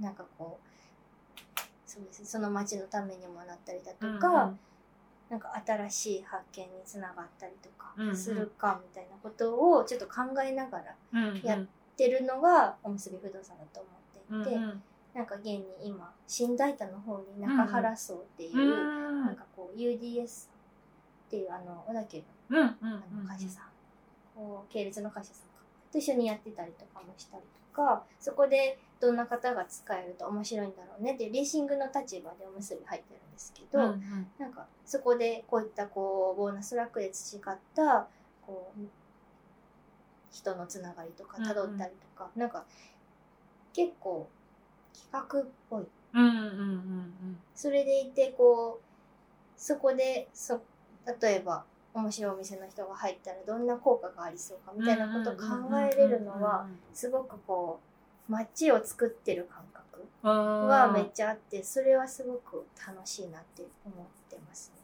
[0.00, 4.52] なんかこうそうですねその街のためにもなったりだとか、
[5.28, 8.16] なんか新しい発見につながったりとかうんうん。
[8.16, 11.42] するかみたいなことをちょっと考えながらうんうん。
[11.42, 13.80] やってるのがおむすび不動産だと
[14.30, 14.56] 思っていて。
[14.56, 14.82] うんうん。
[15.12, 19.26] なんか現に今新大田の方に中原荘っていう、うん。
[19.26, 22.90] なんかこう UDS っていうあの小田急うんうんのあ
[23.22, 23.64] の会社さん、
[24.36, 31.14] こう系列の会社さんかと一緒にやってたりとかもしたりとかそこでどんな方が使えると面白いんだろうね。
[31.14, 34.26] っていうリーシングの立場でおむすび入ってるんですけど、うんうん。
[34.38, 38.06] なんかそこでこういったこうボーナスラックで培った
[38.46, 38.80] こう
[40.30, 42.64] 人のつながりとかうんうん辿ったりとか、なんか
[43.72, 44.28] 結構
[44.92, 45.86] 企画っぽい。
[46.12, 47.38] うんうんうんうん。
[47.54, 48.84] それでいてこう
[49.56, 50.60] そこでそ
[51.20, 55.40] 例えば面白いお店の人が入ったらどんな効果がありそうかみたいなことを考
[55.78, 57.89] えれるのはすごくこう
[58.28, 64.80] 街を作ってる感覚はめっちゃあってそれはすごく楽しいなって思ってますね。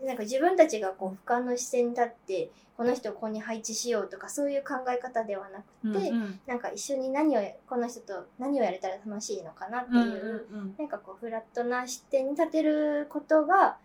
[0.00, 6.40] でなんか自分たちがこう俯瞰の視線に立ってこの人をここに配置しようとかそういう考え方ではなくて、うんうん。
[6.46, 10.74] なんか一緒に何をこの人と何をやれたら楽しいのかなっていう、うんうん。
[10.78, 13.76] なんかこうフラットな視点に立てることが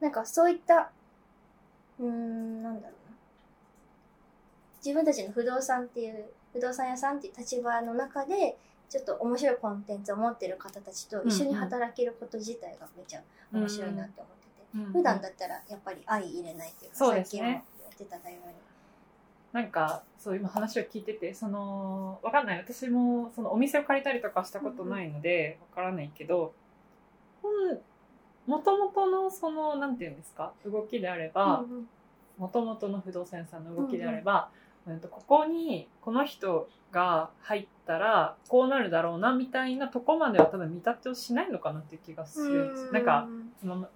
[0.00, 0.90] なんかそういった
[2.00, 3.16] うーんなんだろうな。
[4.84, 8.56] 自分たちの不動産っていう不動産屋さんっていう立場の中で
[8.88, 13.20] ちょっと面白いコンテンツを持ってる方たちと一緒に働けること自体がめちゃ
[13.52, 17.40] 面白いなって思ってて、うん普段だったらやっぱり相入れないっていうかそうですね。
[17.40, 18.54] さっきも言ってたように
[19.52, 22.58] なんかそう今話を聞いててそのわかんない。
[22.58, 26.52] 私もそのお店を借りたりとかしたことないのでわからないけど
[28.46, 31.88] もともとのそのなんていうんですか動きであればうんうん。
[32.38, 42.92] もともとの不動産屋さんの動きであれば、うんとここにこの人が入ったらこうなるだろうなみたいなとこまでは多分見立てをしないのかなっていう気がするんです。
[42.92, 43.28] なんか
[43.60, 43.88] その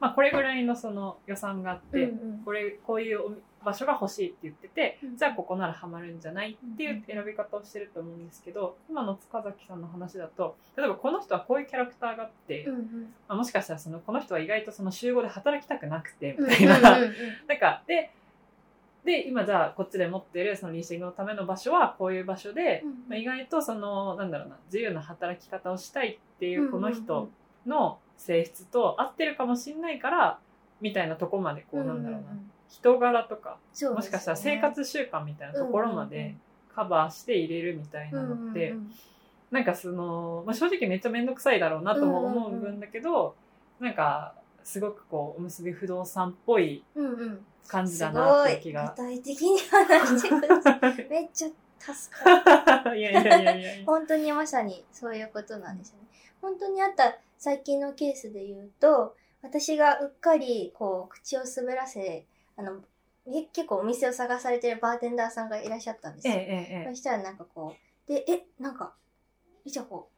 [0.00, 2.38] まあこれぐらいのその予算があって、うんうん。
[2.44, 5.16] これこういうお場所が欲しいって言ってて、うん。
[5.16, 12.82] じゃあここならハマるんじゃないっていう選び方をしてると思うんですけど今の塚崎さんの話だと例えばこの人はこういうキャラクターがあって、うんうん。
[13.28, 17.14] まあ、もしかしたらそのこの人は意外とその集合で働きたくなくてうんみたいな、うんうんうん。
[17.48, 18.12] なんかで
[19.04, 27.02] で今じゃあこっちで持ってるそのリーシングのための場所はこういう場所で、うんまあ、意外とそのなんだろうな自由な働き方をしたいっていうこのうんうん。
[27.02, 27.30] 人
[27.66, 30.38] の性質と合ってるかもしれないから
[30.80, 36.36] みたいなとこまでこうなんだろうな、んん人柄とかそうもしかしたら生活習慣みたいなところまで
[36.74, 38.92] カバーして入れるみたいなのって、うんうんうん。
[39.50, 43.34] なんかその、まあ、正直めっちゃ面倒くさいだろうなとも思う部分だけど、
[43.80, 49.02] なんかすごくこうおむすび不動産っぽいうんうん感じだなっていいう気が具。
[49.02, 51.48] 体的に話してくださいめっちゃ
[51.80, 53.84] 助かるいやいやいやいや。
[53.86, 56.08] 本当にまさにそういうことなんですよね。
[56.40, 62.80] 本当にあった最近のケースで言うと、私がうっかりこう口を滑らせ、あの、
[63.26, 66.34] え結構お店を探されてるバーテンダーさんがいらっしゃったんですよ。
[66.34, 67.74] ええええそしたらなんかこ
[68.08, 68.94] う、で、え、なんか、
[69.64, 70.17] いちゃこう、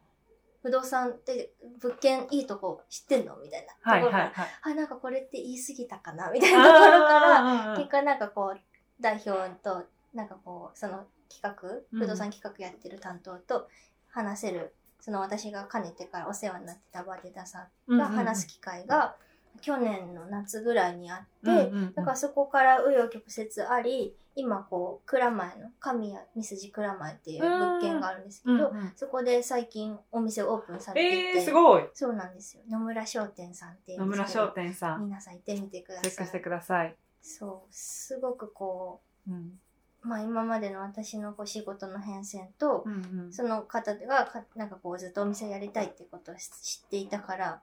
[0.63, 3.35] 不動産って物件いいとこ知ってんの？
[3.37, 3.73] みたいな。
[3.73, 4.47] とこはいろから、はいはい。
[4.61, 6.31] あ、なんかこれって言い過ぎたかな？
[6.31, 8.59] みたいなところから、結果なんかこう
[8.99, 9.31] 代表
[9.63, 11.99] となんかこうその企画うん。
[11.99, 13.67] 不動産企画やってる担当と
[14.09, 19.15] 話せる、その私がかねてからお世話になってたバーテンダーさんが話す機会が
[19.59, 21.93] 去年の夏ぐらいにあって、うんうんうん。
[21.93, 28.93] だからそこから紆余曲折あり今こう蔵前の神谷三筋蔵前っていう物件があるんですけど、うんうん。
[28.95, 31.83] そこで最近お店オープンされていて、えー、すごい。
[31.93, 32.63] そうなんですよ。
[32.69, 36.03] 野村商店さんっていうん野村商店さん、皆さん行ってみてください。
[36.03, 36.95] チェックしてください。
[37.21, 39.59] そうすごくこうん。
[40.03, 43.33] うまあ今までの私のこう仕事の変遷と、うんうん。
[43.33, 47.61] その方がかなんかこうずっとお店をやりたいってことを知知っていたから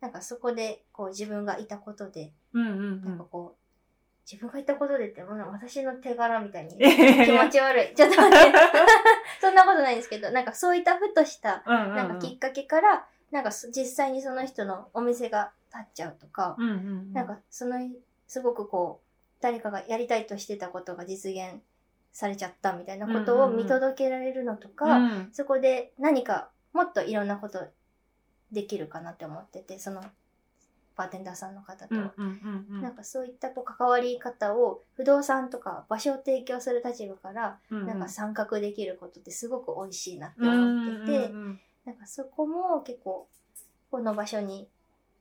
[0.00, 3.60] なんかそこでこう自分がいたことで、うんうんなんかこう
[4.30, 7.94] 自分がいたことでってもう私の手柄みたいに気持ち悪い。
[7.96, 8.58] ちょっと待って。
[9.40, 11.96] そんなことないんですけどなんかそういったふとしたうんうんうん。
[11.96, 17.12] なんかきっかけから、なんかそ実際にその人のお店が立っちゃうとか、うんうんうん。
[17.12, 17.76] なんかその
[18.28, 21.60] すごくこう誰かがやりたいとしてたことが実現
[22.12, 23.64] されちゃったみたいなことをうんうんうん。
[23.64, 25.30] 見届けられるのとか、うん。
[25.32, 27.66] そこで何かもっといろんなこと
[28.52, 30.02] できるかなって思っててその
[30.96, 37.86] バーテンダーさんの方と、なんかそういったこう関わり方を不動産とか場所を提供する立場からうん。
[37.86, 41.32] なんか参画できることってすごく美味しいなってうん思ってて、
[41.86, 43.28] なんかそこも結構
[43.90, 44.68] この場所に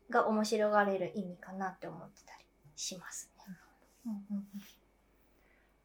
[0.09, 4.11] が面白がれる意味かなって思ってたりしますね。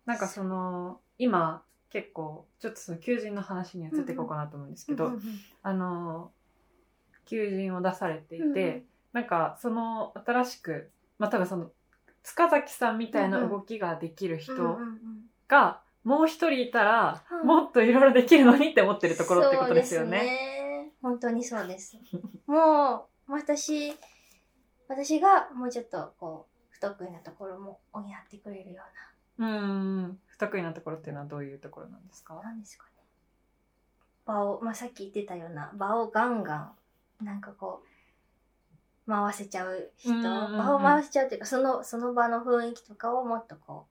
[0.06, 5.12] なんかその今結構ちょっとその求人の話に移っていこうかなと思うんですけど、
[5.62, 6.32] あの
[7.26, 8.82] 求人を出されていて、うんうん。
[9.12, 11.70] なんかその新しくまあ多分その
[12.22, 14.78] 塚崎さんみたいな動きができる人
[15.46, 20.10] がもう一人いたら、うんもっといろいろできるのにって思ってるところってことですよね。
[20.24, 20.92] ね。
[21.02, 21.98] 本当にそうです。
[22.46, 23.92] もう私
[24.88, 28.82] 私がもうちょっとこう不得意なところも補ってくれるよ
[29.38, 32.34] ううん不得意なところっていうのはどういうところなんですか？
[32.36, 32.90] ななんですかね。
[34.24, 36.72] 場を、まあ、さっき言ってたような場をガンガン
[37.24, 37.82] なんかこ
[39.06, 43.86] う回せちゃう人、を回せちゃうっていうかそのその場の雰囲気とかをもっとこ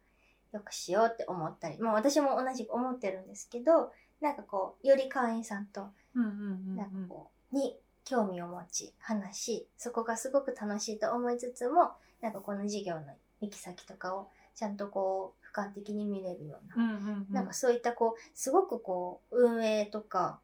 [0.53, 3.91] うよくしようって思ったり、まあ、私も同じく思ってるんですけど
[4.21, 11.91] なんかこうより会員さんとなんかこうに興味を持ち話しそこがすごく楽しいと思いつつも
[12.21, 13.01] なんかこの事業の
[13.41, 20.39] 行き先とかをちゃんとこう俯瞰的に見れるような、なんかそういったこうすごくこう運営とか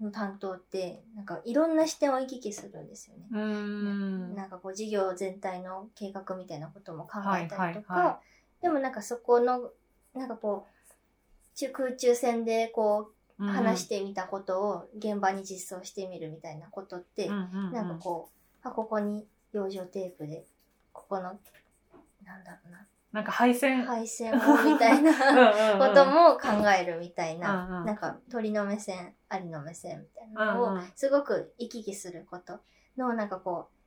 [0.00, 3.26] の担当ってなんかいろんな視点を行き来するんですよね。
[3.32, 4.34] うん。
[4.34, 8.20] なんかこう事業全体の計画みたいなことも考えたりとか、はいはいは
[8.62, 9.70] でもなんかそこの
[10.14, 17.72] なんかこう中空中戦でこう話してみたことを現場に実装してみるみたいなことって、うん。
[17.72, 18.30] なんかこ
[18.64, 20.44] うあここに養生テープで
[20.92, 23.84] ここのなんだろうななんか配線。
[23.84, 27.86] 配線をみたいなこ ことも考えるみたいな、うんうん。
[27.86, 32.60] なんか鳥の目線、アリの目線みたいなのをすごく行き来すること
[32.96, 33.80] のなんかこう、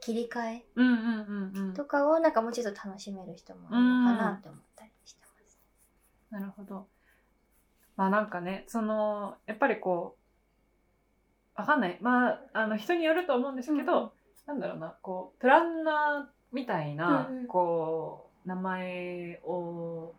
[0.00, 5.60] 切り替えとかをなんかもうちょっと楽しめる人もいるのかなって思ったりしてます。
[6.30, 6.88] なるほど。
[7.96, 10.16] まあなんかねそのやっぱりこ
[11.56, 11.98] うわかんない。
[12.00, 14.10] まああの人によると思うんですけど、うんうん。
[14.46, 17.46] なんだろうなこうプランナーみたいな、うんうん。
[17.46, 20.12] こう名前を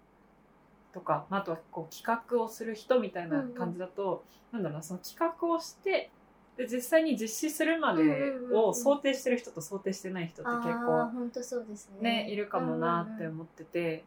[0.93, 6.09] とか、まあ、あとはこう企画をする人みたいな感じだと、なんだろうなその企画をして
[6.57, 8.57] で実際に実施するまでうんうんうんうん。
[8.69, 12.25] を想定してる人と想定してない人って結構本当そうですね。
[12.25, 14.03] ねいるかもなってうん思ってて、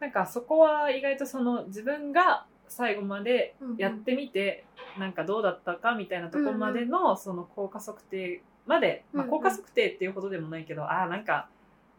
[0.00, 4.64] なんかそこは意外とその自分が最後までやってみて、
[4.98, 9.38] なんかどうだったかみたいなところまでのその効果測定まで、まあ、うんうん。
[9.38, 11.48] 効果測定っていうほどでもないけど、ああなんか、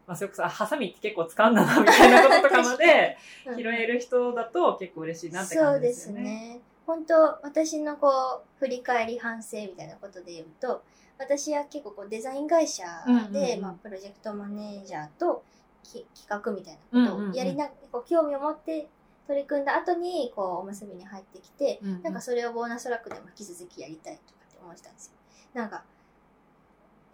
[0.07, 3.17] まあ、それこそあハサミって結構使うんだなみたいなこととかまで
[3.57, 6.21] 拾える人だと結構嬉しいなって感じそうでですよね。
[6.21, 6.59] すね。
[6.85, 10.83] 本当私のこう振り返り反省みたいなことで言うと
[11.17, 12.83] 私は結構こうデザイン会社
[13.31, 15.43] で、まあ、プロジェクトマネージャーと
[15.83, 18.87] き企画みたいなことをやりな、こう興味を持って
[19.27, 25.13] 取り組んだ後にこうおむすびに入ってきて、うんうんなんかそれをボーナストラックでも引き続きやりたいとかって思ってたんですよ。
[25.53, 25.83] なんか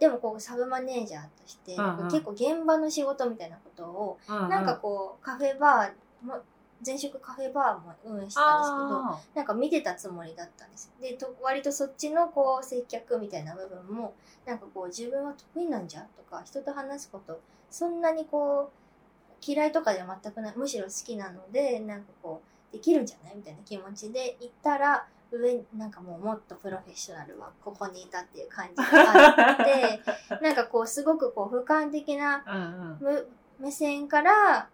[0.02, 2.10] でもこうサブマネージャーとして、うんうん。
[2.10, 4.48] 結構現場の仕事みたいなことをうんうん。
[4.48, 6.40] なんかこう、カフェバーも、
[6.84, 10.90] 前職カフェバーも運営してたんですけど、あなんか見てたつもりだったんです。
[11.00, 11.08] よ。
[11.08, 23.36] で、と割とそっちのこう、接客みたいな部分も、なんかこう、自分は得意なんじゃとか、人と話すこと、そんなにこう、嫌いとかでは全くない、むしろ好きなので、なんかこう、できるんじゃない？
[23.36, 25.06] みたいな気持ちで行ったら、
[25.38, 30.00] 上になんかもうもっとプロフェッショナルはここにいたっていう感じがあって、
[30.42, 33.14] なんかこう、すごくこう、俯瞰的なーうんうん。
[33.14, 34.68] む目線から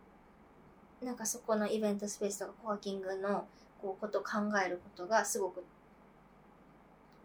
[1.03, 3.47] なんかそこのイベントスペースとかコワーキングの
[3.81, 5.62] こうことを考えることがすごく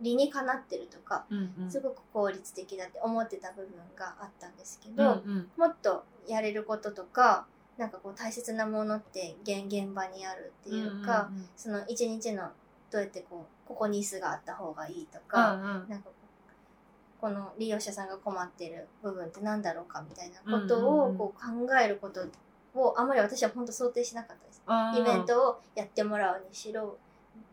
[0.01, 1.71] 理にかなってるとかうんうん。
[1.71, 5.49] すごく効率的だって思ってた部分があったんですけうんど、うん。
[5.57, 11.49] もっとやれることとかなんかこう大切なものって現現場にあるっていうか、んんん。
[11.55, 12.51] その一日の
[12.93, 16.09] どうやってこうここに椅子があった方がいいとうか、なんか
[17.19, 22.23] この利用者さんが困ってる部分って何だろうかみたいなことをこう考えること
[22.75, 24.61] をあまり私は本当想定しなかったです。
[24.99, 26.97] イベントをやってもらうにしろ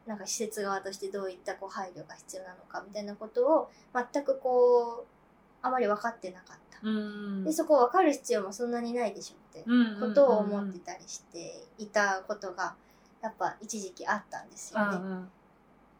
[0.06, 6.80] なんか施設側としてどういったこう配慮が必要なのかみたいなことを全くこうあまり分かってなかった。
[6.82, 9.64] うんでそこを分かる必要もそんなにないでしょって
[10.00, 12.74] ことを思ってたりしていたことが
[13.22, 14.96] やっぱ一時期あったんですよね。
[14.96, 15.30] うんうん。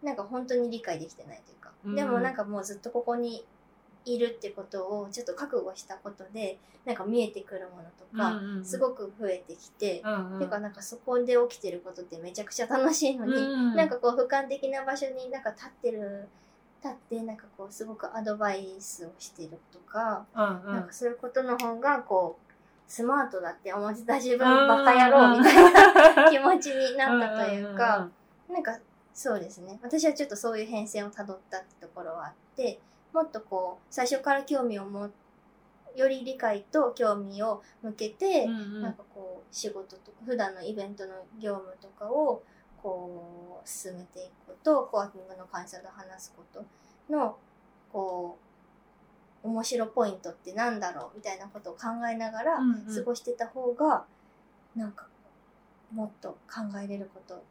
[0.03, 3.45] なんか本当に理解できてないというか、うんでもなんかもうずっとここに
[4.05, 10.39] いるってことをちょっと覚悟したことでなんか見えてくるものとか、うんうんすごく増えてきて、うんうん。
[10.41, 13.77] てかなんかそこで起きてることってめちゃくちゃ楽しいのに、うん。
[13.77, 16.29] なんかこう俯瞰的な場所になんか立ってる
[16.83, 20.75] 立ってなんかこうすごくアドバイスをしてるとか、うんうん。
[20.77, 22.50] なんかそういうことの方がこう
[22.91, 28.11] スマートだって思ってた自分バカ野郎みたいな気持ちになったというか、
[28.53, 28.77] なんか
[29.15, 29.79] そうですね。
[29.81, 32.81] 私はちょっとそういう変遷をたどったってところはあって
[33.13, 35.09] もっとこう最初から興味を持
[35.95, 38.83] より理解と興味を向けて、うんうん。
[38.83, 42.43] なんかこう仕事とか普段のイベントの業務とかを
[42.83, 46.65] こう進めていくことコワーキングの会社で話すこと
[47.09, 47.37] の
[47.93, 48.50] こう
[49.43, 52.95] 面白ポイントってなんだろうみたいなことを考えながらうんうん。
[52.95, 54.05] 過ごしてた方が
[54.77, 55.07] なんか
[55.93, 57.43] もっと考えれること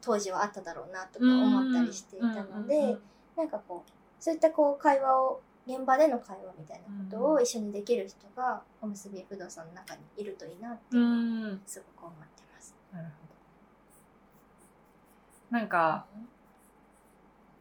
[0.00, 3.00] 当時はあっただろうなとか思ったりしていたので、うんうんうん
[3.38, 11.60] なんかこうそういったこう会話を現場での会話みたいなことを一緒にできる人がおむすび不動産の中にいるといいなってうん。
[11.64, 12.74] すごく思ってます。
[12.92, 13.10] なるほ
[15.52, 15.58] ど。
[15.58, 16.04] なんか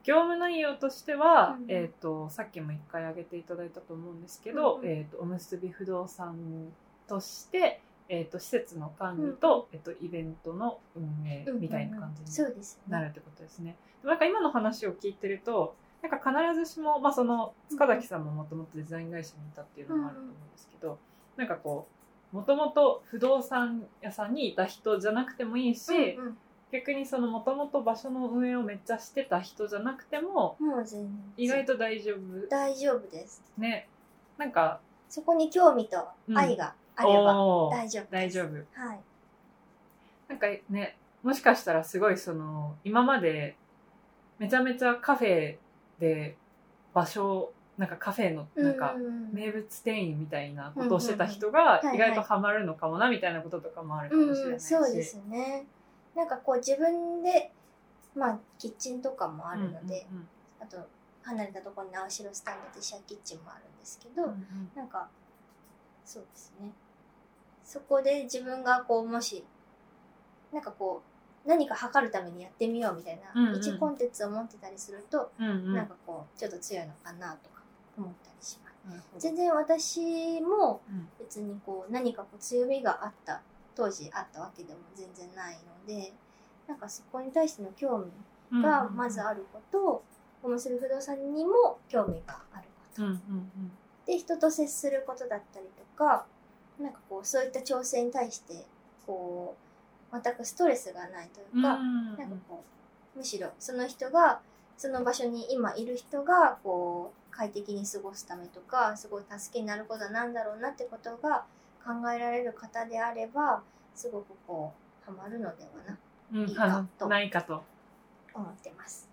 [0.07, 1.65] 業務内容としては、うん。
[1.67, 4.81] えー、とさっきも一回挙げていただいたと思うんですけど、うん。
[4.81, 6.37] うんえー、とおむすび不動産
[7.07, 12.27] として、えー、と施設の管理と,、えー、とイベントの運営みたいな感じに。
[12.87, 13.75] なるってことですね。
[14.01, 20.99] でもなんか今の話を聞いてるとなんか必ずしも、まあ、その塚崎さんももともとデザイン会社にいたっていうのもあると思うんですけど、
[21.35, 21.85] なんかこ
[22.31, 26.37] うもともと不動産屋さんにいた人じゃなくてもいいし、うんうん
[26.71, 31.11] 逆にそのもともと場所の運営をめっちゃしてた人じゃなくてももう全然。
[31.37, 32.47] 意外と大丈夫。
[32.49, 33.41] 大丈夫です。
[33.57, 33.87] ね。
[34.37, 38.11] なんかそこに興味と愛があれば大丈夫です。
[38.11, 38.55] 大丈夫。
[38.73, 38.99] はい。
[40.27, 43.55] なんかねもしかしたらすごいその今まで
[44.37, 45.55] めちゃめちゃカフェ
[45.99, 46.35] で
[46.93, 49.07] 場所なんかカフェのなんかうんうん。
[49.07, 51.95] うん名物店員みたいなことをしてた人がうんうんうん。
[51.95, 55.65] 意外とハマるのかもなみたいなこととかもあるかもしれないし、そうですね
[56.17, 57.53] なんかこう自分で
[58.15, 60.27] まあキッチンとかもあるので、うん
[60.59, 60.77] あと
[61.21, 64.69] 離れたところに青白スタンドでシャーキッチンもあるんですけど、うんうん。
[64.75, 65.07] なんか
[66.03, 66.71] そうですね。
[67.63, 69.43] そこで自分がこうもし
[70.51, 71.03] なんかこ
[71.45, 73.59] う何か測るためにやってみようみたいな、うんうん。
[73.59, 75.73] 一コンテンツを持ってたりすると、うんうん。
[75.75, 77.61] なんかこうちょっと強いのかなとか
[77.97, 78.89] 思ったりします。
[78.89, 79.19] なるほど。
[79.19, 81.07] 全然私もうん。
[81.19, 83.41] 別にこう何かこう強みがあった
[83.75, 86.13] 当時あったわけでも全然ないので
[86.67, 88.05] なんかそこに対しての興
[88.51, 90.03] 味がまずあること、
[90.43, 93.71] 面白い不動産にも興味があること、うんうん
[94.05, 96.25] で人と接することだったりとか
[96.79, 98.63] なんかこうそういった挑戦に対して
[99.05, 99.53] こ
[100.13, 102.63] う全くストレスがないというか、うんなんかこ
[103.15, 104.39] うむしろその人が
[104.77, 111.43] その場所に今いる人がこう快適に過ごすためとかすごい助けになることは何だろうなってことが
[111.83, 113.61] 考えられる方であれば
[113.93, 115.97] すごくこうハマるのではな
[116.33, 117.07] うんいいかと。
[117.07, 117.63] ないかと。
[118.33, 119.09] 思ってます。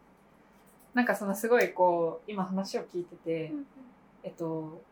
[0.93, 3.53] なんかそのすごいこう今話を聞いてて、
[4.25, 4.83] えっと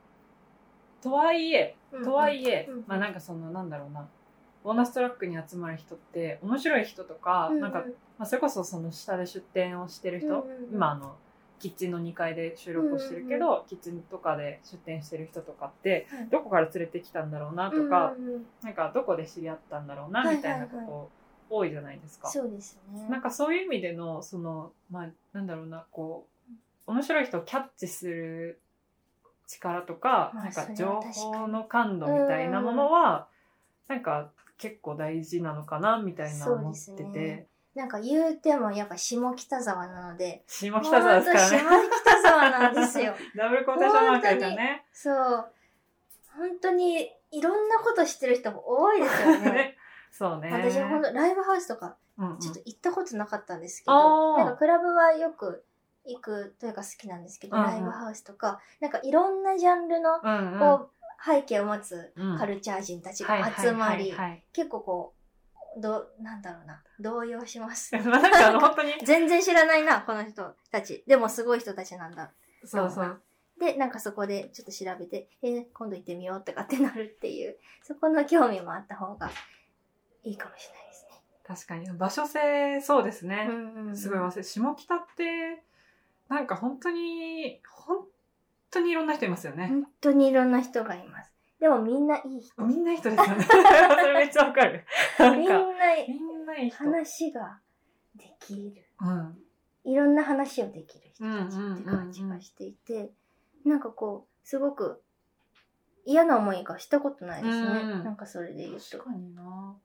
[1.02, 1.74] とはいえ
[2.04, 2.84] とはいえ、うんうん。
[2.86, 4.06] まあなんかそのなんだろうな
[4.62, 7.60] ボーナストラックに集まる人って面白い人とか、うんうん。
[7.60, 7.80] なんか、
[8.18, 10.74] まあ、それこそその下で出店をしてる人、うんうんうん。
[10.74, 11.16] 今あの
[11.62, 16.28] キッチンの2階で収録をしてるけど、キッチンとかで出店してる人とかってはい。
[16.28, 18.46] どこから連れてきたんだろうなとか、うんうんうん。
[18.62, 21.10] なんかどこで知り合ったんだろうなはいはいみたいなこ
[21.48, 22.28] と多いじゃないですか。
[22.28, 23.08] そうですね。
[23.08, 26.26] なんかそういう意味でのそのまあなんだろうなこ
[26.88, 28.60] う面白い人をキャッチする
[29.46, 33.28] 力とか、まあなんか情報の感度みたいなものは、
[33.86, 43.14] なんか結構大事なのかなみたいな思ってて、ねなんか言うてもやっぱ下北沢なので、下北沢ですからね下北沢なんですよ。
[43.34, 44.84] ダブルコーテーションマークね。
[44.92, 45.52] そう。
[46.36, 49.76] 本当にいろんなこと知ってる人も多いですよね。
[50.12, 50.50] そうね。
[50.52, 55.64] 私本当ライブハウスとかうんうんちょっと行ったことなかったんですけど、あーなんかクラブはよく
[56.04, 60.90] 行くというか好きなんですけど、うんうんライブハウスとか、なんかいろんなジャンルのうんうんこう、
[61.24, 64.14] 背景を持つうんカルチャー人たちが集まり、
[64.52, 65.21] 結構こう、
[65.78, 67.96] どなんだろうな、動揺します。
[67.96, 71.04] ま あなんかあの本当に、全然知らないな、この人たち。
[71.06, 72.32] でもすごい人たちなんだ。
[72.64, 73.22] そうそう。
[73.58, 79.30] で、なんかそこでちょっと調べて、えー今度行ってみようとかってなるっていう、そこの興味もあった方が
[80.24, 81.22] いいかもしれないですね。
[81.44, 83.46] 確かに場所性そうですね。
[83.48, 85.62] うんうんうんすごい忘れ下北って
[86.28, 88.06] なんか本当に本
[88.70, 89.68] 当にいろんな人いますよね。
[89.68, 91.32] 本当にいろんな人がいます。
[91.62, 92.60] でもみんないい人。
[92.66, 93.44] みんないい人ですよね。
[93.46, 93.56] そ
[94.08, 94.84] れめっちゃわかる。
[95.20, 96.78] みんかないみんないい人。
[96.78, 97.60] 話が
[98.16, 98.84] できる。
[99.00, 99.38] うん。
[99.84, 103.12] いろんな話をできる人たちうんうんうんうんって感じがしていて、
[103.64, 105.04] なんかこう、すごく
[106.04, 107.80] 嫌な思いがしたことないですね。
[107.80, 109.04] うんなんかそれで言うと確。
[109.04, 109.76] かにな。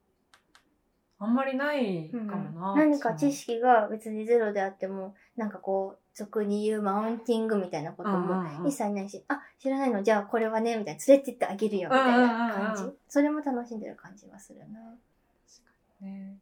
[1.19, 2.75] あんまりないかうんもな。
[2.75, 8.67] 何か知識が別にゼロであっても、なんかこう、俗に言うマウンティングみたいなことうんもうんうん。
[8.67, 10.03] 一切ないし、あ、知らないの？
[10.03, 12.81] じゃあこれはね、みたいな、連れてってあげるよ、みたいな感じ。
[12.81, 14.65] うんうんうんうそれも楽しんでる感じがするな。
[16.01, 16.37] ね。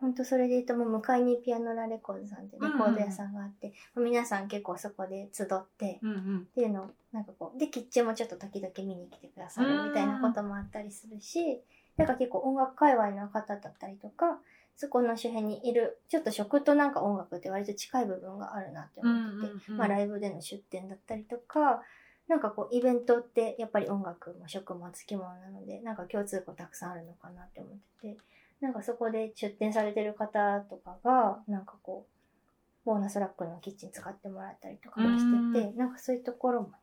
[0.00, 6.38] ほんとそれで言うともう向かいにピアノラレコードさんってレコード屋さんがあって、もう皆さん結構そこで集って、うんうん。
[6.50, 11.62] っていうのをなんかこうでキッチンもちょっと時々見に来てくださるみたいなこともあったりするし
[11.96, 14.38] なんか結構音楽界隈の方だったりとか
[14.76, 19.76] そこの周辺にいるちょっと食となんか音楽って割と近い部分があるなって思ってて、うんうんうん。
[19.76, 21.82] まあ、ライブでの出店だったりとか
[22.28, 27.72] なんかこうイベントってやっぱり音楽も食もつきものなのでなんか共通項たくさんあるのかなって思っ
[28.02, 28.16] てて
[28.60, 36.74] なんかそこで出店されてる方とかがなんかこうボーナスラックのキッチン使ってもらったりとかもしててなんかそういうところもね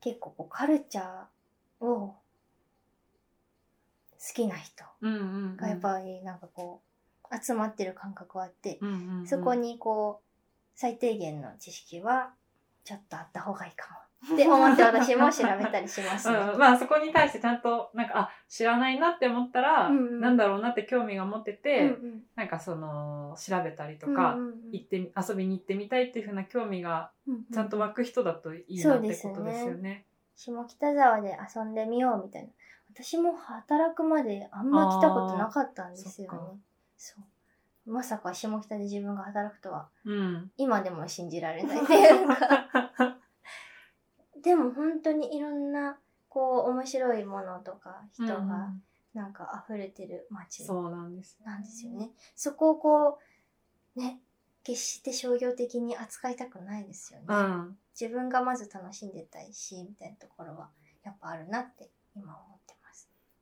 [0.00, 2.16] 結構こうカルチャーを
[4.20, 4.84] 好きな人
[5.56, 6.82] がやっぱりなんかこ
[7.30, 8.78] う集まってる感覚はあって、
[9.24, 10.30] そこにこう
[10.74, 12.30] 最低限の知識は
[12.84, 16.36] ちょっとあった方がいいかもって 思って私も調べたりしますね。
[16.36, 20.20] うん、まあそこに対してちゃんとなんかあ知らないなって思ったら、うんうん。
[20.20, 22.22] なんだろうなって興味が持ってて、うんうん。
[22.36, 24.70] なんかその調べたりとか、うんうんうん。
[24.72, 27.12] 行ってみ遊びに行ってみたいっていうふうな興味が
[27.52, 30.04] ちゃんと湧く人だといいなってことですよね。
[30.36, 32.48] 下北沢で遊んでみようみたいな
[32.92, 36.38] 私も働くまであんま来たことなかったんですよね
[36.96, 37.14] そ
[37.86, 40.50] うまさか下北で自分が働くとはうん。
[40.56, 43.16] 今でも信じられないっていうか
[44.42, 48.82] でも本当にいろんなこう面白いものとか人がうん
[49.12, 51.36] なんか溢れてる街そうなんです。
[51.84, 52.10] よね。
[52.36, 53.18] そこをこ
[53.96, 54.20] うね
[54.62, 57.26] 決して商業的に扱いたくないですよね。
[57.28, 60.70] うん自分がまず楽しんでたいし、みたいなところは
[61.04, 62.59] やっぱあるなって今思っ。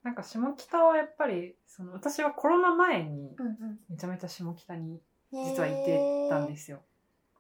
[0.03, 5.01] なんか下北はやっぱりその私はコロナ前にうんめちゃめちゃ下北に
[5.33, 5.45] うん。。
[5.45, 6.81] 実はいてたんですすよ。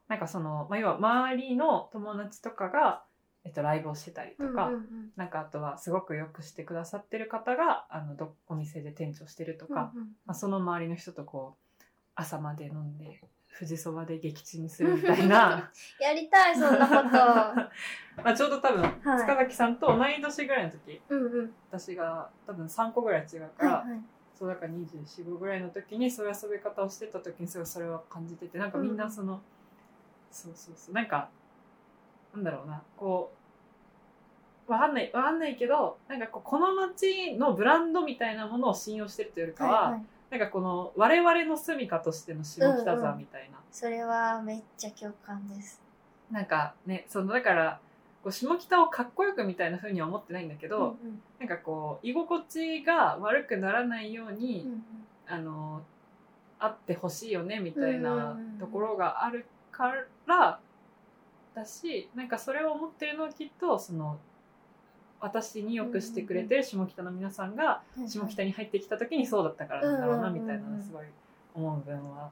[0.09, 3.05] なんかその、まあ、要は周りの友達とかが、
[3.45, 11.83] えっと、ライブをしてたりとか、うんうんうんなんかあとはすごくよくしてくださってる方があのどお店で店長してるとか、うんうんまあ、その周りの人とこう
[12.15, 13.21] 朝まで飲んで
[13.59, 17.11] 富士そばで撃沈するみたいな やりたい、そんなこと。
[18.23, 21.55] まあちょうど多分、はい塚崎さんと同い年ぐらいの時うんうん。
[21.71, 24.01] 私が多分3個ぐらい違うから、はいはい。
[24.39, 29.41] そうだから245ぐらいの時にそういう遊び方をしてた時にすごいそれは感じててなんかみんなその、
[30.31, 31.29] そうそうそうなんか
[32.33, 33.33] なんだろうなこ
[34.69, 40.07] うわかんないわかんないけどなんかこうこの街のブランドみたいなものを信用してるというよりかは、はいはい。
[40.31, 45.81] なんかこの我々の住みかとしての下北沢みたいな、それはめっちゃ共感です。
[46.31, 47.81] なんかねそのだから
[48.22, 51.22] こう下北をかっこよくみたいな風には思ってないんだけど、うんうん。
[51.39, 54.83] なんかこう居心地が悪くならないように、うんうん。
[55.26, 55.83] あの
[56.59, 58.59] あってほしいよねみたいうんうんなうん。
[58.59, 59.93] ところがあるか
[60.26, 60.61] ら
[61.55, 64.18] だしなんかそれを思ってるのはきっとその
[65.21, 71.07] 私によくしてくれてる下北の皆さんが下北に入ってきた時にそうだったからなんだろうなみたいなのすごい
[71.55, 72.31] 思う部分は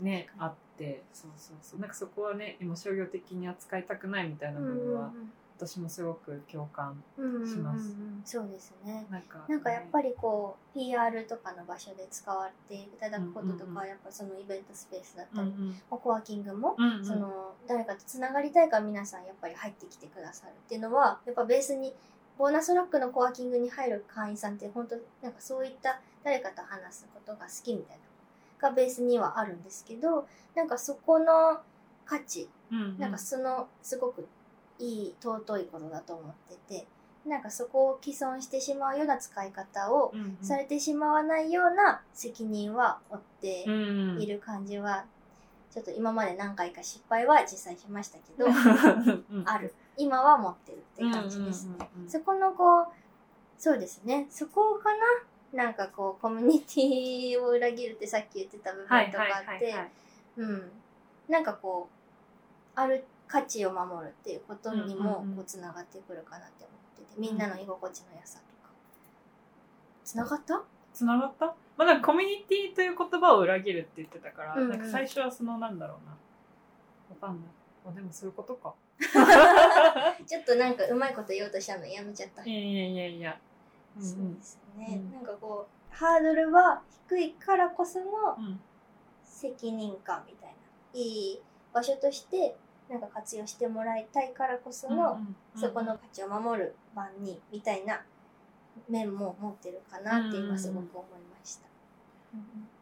[0.00, 1.80] ねあってそうそうそう。
[1.80, 5.12] なんかそこはね今商業的に扱いたくないみたいな部分は
[5.56, 7.00] 私もすごく共感
[7.46, 7.90] します。
[7.90, 9.06] うんうんそうですね。
[9.10, 13.88] なんかなんかやっぱりこう PR とかの場所で使われていただくこととか、うんうんうん。
[13.88, 15.74] やっぱそのイベントスペースだっうたり、んうん。
[15.90, 17.04] コワーキングも、うんうん。
[17.04, 21.94] その誰かとつながりたいから皆さんやっぱり入ってきてくださるっていうのはやっぱベースに
[22.38, 31.58] ボーナストラックのコワーキングに入る会員さんって本当なんかそういった誰かと話すことが好きみたいなのがベースにはあるんですけどなんかそこの
[32.04, 32.98] 価値うんうん。
[32.98, 34.26] なんかそのすごく
[34.78, 36.86] いい尊いことだと思ってて
[37.24, 40.12] なんかそこを既存してしまうような使い方を
[40.42, 43.64] されてしまわないような責任は負って
[44.18, 45.04] いる感じは
[45.70, 49.44] ちょっと今まで何回か失敗は実際しましたけどうん。
[49.46, 51.66] ある今は持ってるって感じです。
[51.66, 51.74] ね。
[52.08, 52.86] そこのこう
[53.58, 54.26] そうですね。
[54.30, 54.90] そこか
[55.52, 55.64] な？
[55.64, 59.06] なんかこうコミュニティを裏切るってさっき言ってた部分とか
[59.56, 59.74] って、
[60.36, 60.70] うん、
[61.28, 61.88] なんかこ
[62.76, 67.20] うある価値を守るっていうことにもこうつながってくるかなって思ってて。
[67.20, 68.72] みんなの居心地の良さとか。
[70.04, 70.60] つながった？
[70.92, 71.46] つながった？
[71.76, 74.70] まあなんかコミュニティという言葉を裏切るって言ってたから、うんうん。
[74.70, 77.28] なんか最初はそのなんだろうな。
[77.28, 77.48] わかんない。
[77.86, 78.74] あでもそういうことか
[80.26, 83.38] ちょっとなんかうまいこと言おうとしたのやめちゃった、いやいやいやいや。
[83.96, 88.60] うんうんそうですね、うんなんかこうハードルは低いからこそのうん。
[89.34, 90.54] 責任感みたいな
[90.94, 91.40] いい
[91.72, 92.56] 場所として
[92.88, 95.18] なんか活用してもらいたいからこその、
[95.56, 98.02] そこの価値を守る番人みたいな
[98.88, 101.66] 面も持ってるかなって今すごく思いました。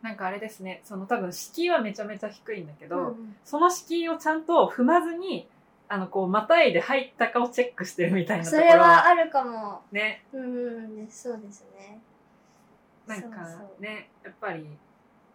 [0.02, 0.80] なんかあれですね。
[0.84, 3.36] その多分敷居はめちゃめちゃ低いんだけど、うんうん。
[3.44, 5.48] その敷居をちゃんと踏まずに
[5.92, 9.82] あのこうまたいで入ったかをチェックしてるみたいなとそれはあるかも。
[9.92, 10.24] ね。
[10.32, 12.00] うんそうですね。
[13.06, 14.66] なんかそうそうねやっぱり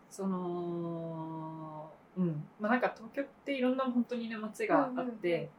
[0.10, 2.43] そのうん。
[2.60, 5.49] まあなんか東京っていろんな本当にね街があって、うんうんうん。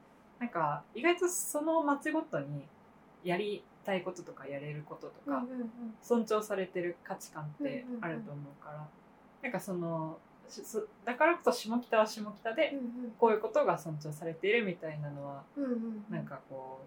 [0.40, 2.64] なんか意外とその街ごとに
[3.22, 5.70] やりたいこととかやれることとか、うんうんうん。
[6.02, 8.84] 尊重されてる価値観ってあると思うから、
[9.44, 10.18] なんかその
[11.04, 16.04] だからこそ下北は下北でうんこういうことが尊重されているみたいなのはうんうんうん。
[16.10, 16.80] なんかこ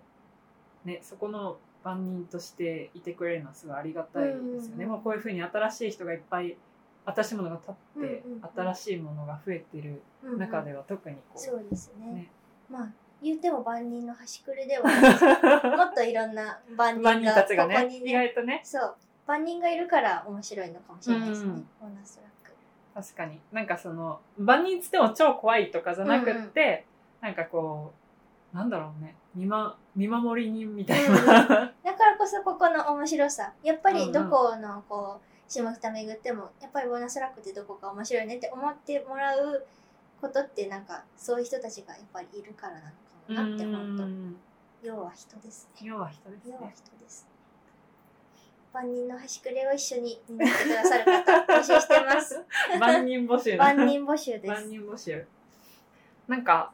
[0.85, 4.89] うねそこの番人としていてくれるのはすごいありがたいですよね、うんうんうん。
[4.89, 6.55] もうこういうふうに新しい人がいっぱい
[7.05, 8.49] 新しいものが立って、うんうんうん。
[8.55, 10.01] 新しいものが増えてる
[10.37, 12.05] 中では特にこう、そうですね。
[12.13, 12.31] ね。
[12.69, 12.89] まあ
[13.23, 14.83] 言っても万人の端くれでは
[15.77, 18.11] もっといろんな万人が番人たちがねね。
[18.11, 18.61] 外とね。
[18.63, 18.95] そう。
[19.27, 22.30] 万人がいるから面白いのかもしれないですね、うんボーナストラ。
[22.93, 23.39] 確かに。
[23.51, 26.85] なんかその万人つっても超怖いとかじゃなくって、
[27.21, 27.93] なんかこ
[28.53, 29.15] うなんだろうね。
[29.33, 33.53] 見,、ま、見守り人みたいな、だからこそここの面白さ。
[33.63, 39.65] やっぱりどこのこう下北巡ってもやっぱりボーナスラックってどこか面白いねって思ってもらう
[40.19, 44.35] ことってなんかそういう人たちがやっぱりいるからなのかもなって本うん。
[44.81, 45.87] 当要は人ですね。
[45.87, 47.30] 要は人です要はね人ですね
[48.73, 52.41] 万人の端くれを一緒に担ってくださる方募集してます
[52.79, 55.25] 万人募集万人募集です万人募集
[56.27, 56.71] なんか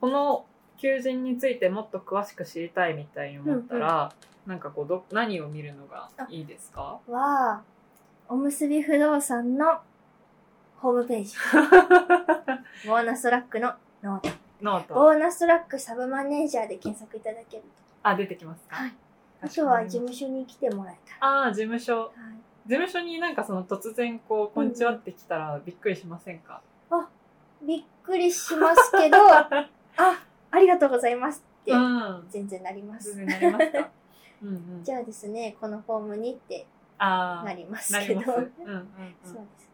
[0.00, 0.46] この
[0.78, 4.12] 求人についてもっと詳しく知りたいみたいに思ったら、
[4.46, 6.98] なんかこうど何を見るのがいいですか？
[7.06, 7.62] は
[8.28, 9.80] おむすび不動産の
[10.78, 11.36] ホームページ、
[12.88, 14.36] ボーナストラックのノート。
[14.60, 14.94] ノート。
[14.94, 17.68] ボーナストラックサブマネージャーで検索いただけると。
[18.02, 18.74] あ、出てきますか？
[18.74, 18.92] はい。
[19.42, 21.32] あとは事務所に来てもらえたら。
[21.42, 22.00] ああ、事務所。
[22.00, 22.12] はい
[22.64, 26.60] 事務所になんかその突然こう、こんにちはって来たらびっくりしませんか、
[27.66, 29.66] びっくりしますけど、 あ、
[30.50, 32.24] ありがとうございますってうん。
[32.28, 33.16] 全然なります。
[33.16, 33.90] 全然なりますか？
[34.42, 34.84] うんうん。
[34.84, 36.66] じゃあですね、このフォームにって
[36.98, 38.20] ああ、なりますけど。
[38.20, 38.50] なります。
[38.60, 38.88] うんうん
[39.24, 39.48] そううん。
[39.58, 39.72] ですね。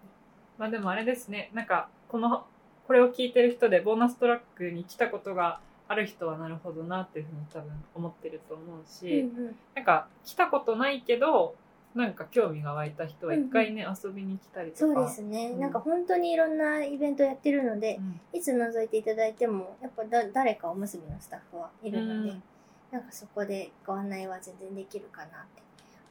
[0.56, 2.46] まあでもあれですね、なんか、この、
[2.86, 9.56] これを聞いてる人でボーナストラックに来たことがある人はなるほどなっていうふうに多分思ってると思うし、うんうん。
[9.74, 11.54] なんか来たことないけど、
[11.94, 14.78] なんか興味が湧いた人は一回ね、遊びに来たりとか。
[14.78, 15.60] そうですね、うん。
[15.60, 18.20] なんか本当にいろんなイベントやってるのでう、ん。
[18.38, 22.42] いつ覗いていただいても、やっぱだ誰かおむすびのスタッフはいるので、うん。
[22.90, 25.62] なんかそこでご案内は全然できるかなって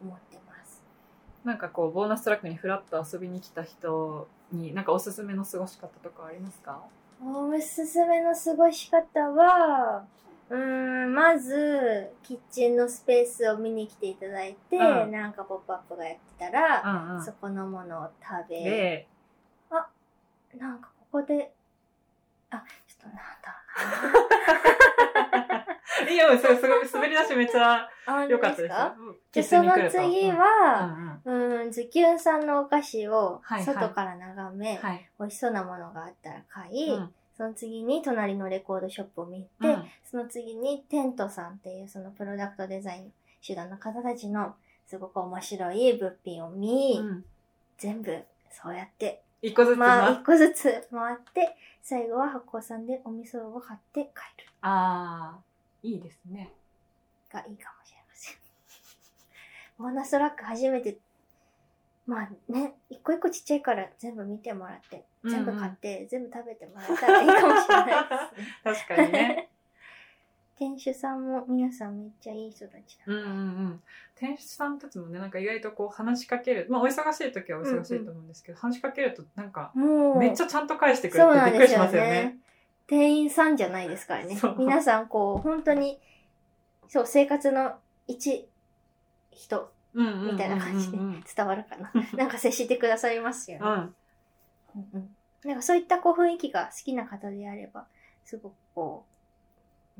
[0.02, 0.82] 思ってます。
[1.44, 6.82] なんかこう、ボーナストラックにフラッと遊びに来た人に、なんかおすすめの過ごし方とかありますか？
[7.22, 10.06] おすすめの過ごし方は、
[10.50, 10.58] うー
[11.08, 17.26] ん、まず、キッチンのスペースを見に来ていただいて、うんなんかポップアップがやってたら、うんうん。
[17.26, 19.08] そこのものを食べ、で、
[20.58, 21.52] なんかここで、
[22.50, 25.27] あ、ちょっとなんだいいよ、
[26.36, 27.90] い、すごい、滑り出しめっちゃ
[28.30, 28.76] 良かったです。
[29.34, 31.72] で、その次、は、うんうん。
[31.72, 35.10] ズキュンさんのお菓子を外から眺め、はい。
[35.20, 44.56] 美味しそうなものがあったら買い、うんその次に隣のレコードショップを見て、うんその次にテントさんっていうそのプロダクトデザイン集団の方たちの
[44.88, 47.26] すごく面白い物品を見、うん
[47.78, 55.40] 全部そうやって、一個ずつまあな一個ずつ回って、最後は発酵さんでお味噌を買って帰るああ、
[55.88, 56.52] いいですね。
[57.32, 58.36] がいいかもしれません。
[59.80, 60.98] ボーナストラック初めて、
[62.06, 67.92] まあね、一個一個ちっちゃいから全部見てもらって、全部買って、全部食べてもらえたらいいかもしれないで
[68.36, 68.48] すね。
[68.64, 69.50] 確かにね。
[70.58, 73.04] 店主さんも皆さんめっちゃいい人たちだ。
[73.06, 73.30] うんうんう
[73.68, 73.84] ん。
[74.16, 76.66] 店主さんたちもね、なんか意外とこう話しかける。
[76.70, 79.72] まあお忙しい時はお忙しいと思うんですけど、話しかけるとなんか、
[80.20, 82.40] めっちゃちゃんと返してくれてびっくりしますよね。
[82.90, 82.98] ね。
[82.98, 84.40] 店員さんじゃないですからね。
[84.58, 86.00] 皆さんこう、本当に、
[86.88, 87.74] そう、生活の
[88.08, 88.48] 一
[89.94, 90.98] 人みたいな感じで
[91.36, 91.92] 伝わるかな。
[92.16, 93.66] なんか接してくださいますよね。
[93.66, 93.74] うん。
[93.74, 97.88] うんうんなんかそういったこう雰囲気が好きな方であれば、
[98.26, 99.06] すごくこ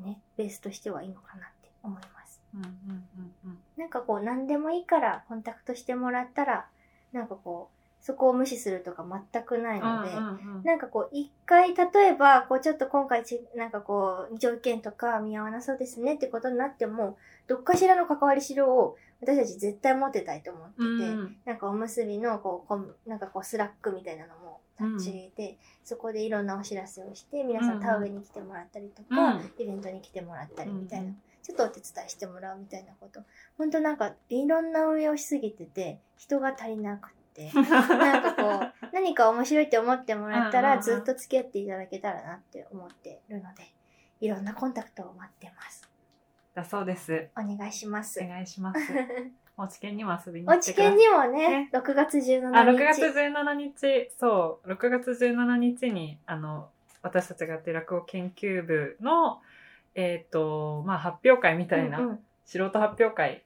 [0.00, 2.40] う、ね、ベースとしてはいいのかなって思います。
[2.54, 2.70] うんうん
[3.16, 3.58] うんうん。
[3.76, 6.68] なんかこう、何でもいいからコンタクトしてもらったら、
[7.12, 10.62] なんかこう、そこを無視するとか全くないので、うんうんうん。
[10.64, 21.36] なんかこう、一回、例えば、こう、ちょっと今回ち、なんかこう、条件とか見合わなそうですねってことになっても、どっかしらの関わりしろを私たち絶対持ってたいと思ってて、うん。
[21.44, 29.52] なんかおむすびの、こう、コムなんかこう、 Slack みたいなのも立ち入れて、そこでいろんなお知らせをして、皆さん田植えに来てもらったりとか、うん。
[29.58, 33.22] イベントに来てもらったりみたいな、うんちょっとお手伝いしてもらうみたいなこと。
[33.56, 37.52] ほんとなんか、いろんな運営をしすぎてて、人が足りなくって。
[37.54, 43.72] なんかこう、何か面白いって思ってもらったら、ずっと付き合っていただけたらなって思ってるので、
[44.20, 45.88] いろんなコンタクトを待ってます。
[46.54, 47.28] だそうです。
[47.36, 48.26] お願いしますお。
[48.26, 48.80] 願いします。
[49.56, 50.92] お知見にも遊びに来てください。
[50.92, 52.56] 見にもねね、6月17日。
[52.56, 56.70] あ、6月17日、そう、6月17日に、あの、
[57.02, 59.40] 私たちがやってる落語研究部の、
[59.94, 63.44] えっ、と、まあ、発表会みたいな、うんうん素人発表会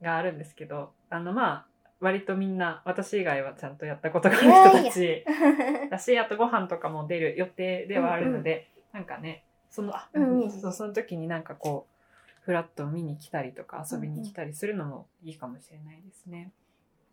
[0.00, 1.66] があるんですけど、あの、まあ、
[2.00, 5.24] 割とみんな、私以外はちゃんとやったことがある人たち
[5.90, 11.98] だし、あとご飯とかも出る予定ではあるので、なんかね、その、あ、うんうんその時になんかこう、
[12.42, 16.52] フラッと見に来たりとか遊びに来たりするのもいいかもしれないですね。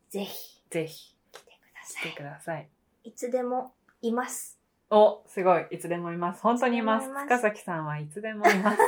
[0.10, 2.70] ぜひぜひ来てくださ来てください。
[3.04, 3.10] い。
[3.10, 4.62] いつでもいます。
[4.90, 5.68] お、すごい。
[5.72, 6.42] いつでもいます。
[6.42, 7.10] 本当にいます。
[7.10, 8.78] ます塚崎さんはいつでもいます。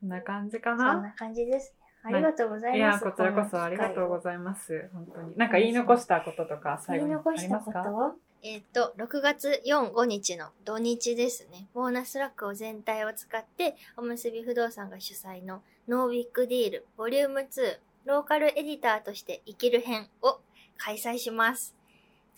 [0.00, 1.00] こんな感じかそんな。
[1.00, 1.77] な感じですね。
[2.02, 3.04] ありがとうございいや、ます。
[3.04, 4.88] こちらこそありがとうごいざいます。
[4.92, 5.36] 本当に。
[5.36, 7.84] なんか言い残したこととか最言い後にあ残したこりますか？
[7.84, 8.18] と？
[8.40, 11.66] えっ、と、6月4、5日の土日ですね。
[11.74, 20.38] ボーナスラックを全体を使って、おむすび不動産が主催のノービッグディールボリューム2ローカルエディターとして生きる編を
[20.76, 21.74] 開催します。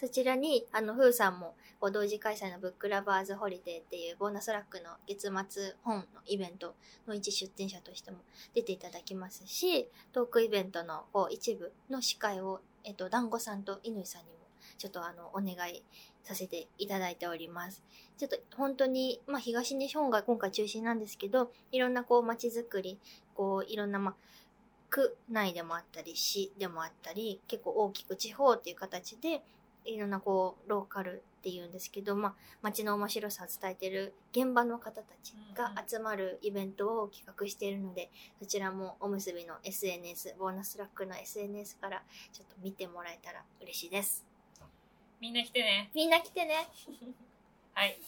[0.01, 1.55] そちらに、あの、ふーさんも、
[1.89, 6.75] 同時開催の BOOK LOVER'S HOLIDAY っていう BONUS TRACK の月末本のイベント
[7.07, 8.19] の一出展者としても
[8.55, 14.41] 出ていただきますし、トークイベントの一部の司会を、えっと、団子さんと乾さんにも
[14.79, 15.83] ちょっとあの、お願い
[16.23, 17.83] させていただいております。
[18.19, 22.99] ちょっと本当に、まあ東日本が今回中心なんですけど、いろんなこう街づくり、
[23.35, 24.15] こういろんなまあ、
[24.91, 29.43] 区内でもあったり、市でもあったり、結構大きく地方っていう形で、
[29.85, 42.03] いろんなこう、ローカルっていうんですけど、まあ、街の面白さを伝えてる現場の方たちが集まるイベントを企画しているので、そちらもおむすびの SNS、ボーナスラックの SNS から
[42.33, 44.25] ちょっと見てもらえたら嬉しいです。
[45.21, 45.91] みんな来てね。
[45.95, 46.69] みんな来てね。
[47.75, 47.99] はい。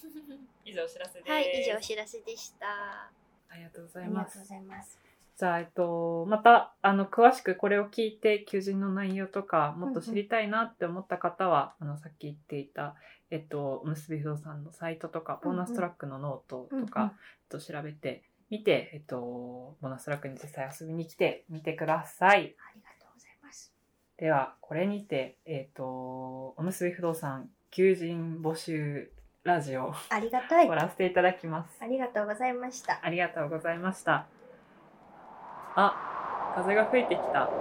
[0.65, 1.31] 以上お知らせです。
[1.31, 2.67] はい、以上お知らせでした。
[2.69, 3.11] あ
[3.51, 4.49] ありがとうございりがとうごます。
[4.49, 4.99] ざいます。
[5.39, 12.95] じゃあ、えっと、また、あの、詳しくこれを聞いて、求人の内容とか、もっと知りたいなって思った方は、あの、さっき言っていた、
[13.31, 17.17] えっと、おむすび不動産のサイトとか、 BONUS TRACK のノートとか、うんうんえっ
[17.49, 22.39] と、調べてみて、えっと、 BONUS TRACK に実際遊びに来てみてください。
[22.39, 22.45] あり
[22.83, 23.73] がとうございます。
[24.19, 29.11] では、これにて、えっと、おむすび不動産求人募集
[29.45, 30.77] ラジオをありがたい終わ。
[30.77, 31.79] らせていただきます。
[31.81, 33.01] ありがとうございました。
[33.03, 34.27] ありがとうございました。
[35.75, 36.03] あ、
[36.51, 37.59] 風が吹いてきた。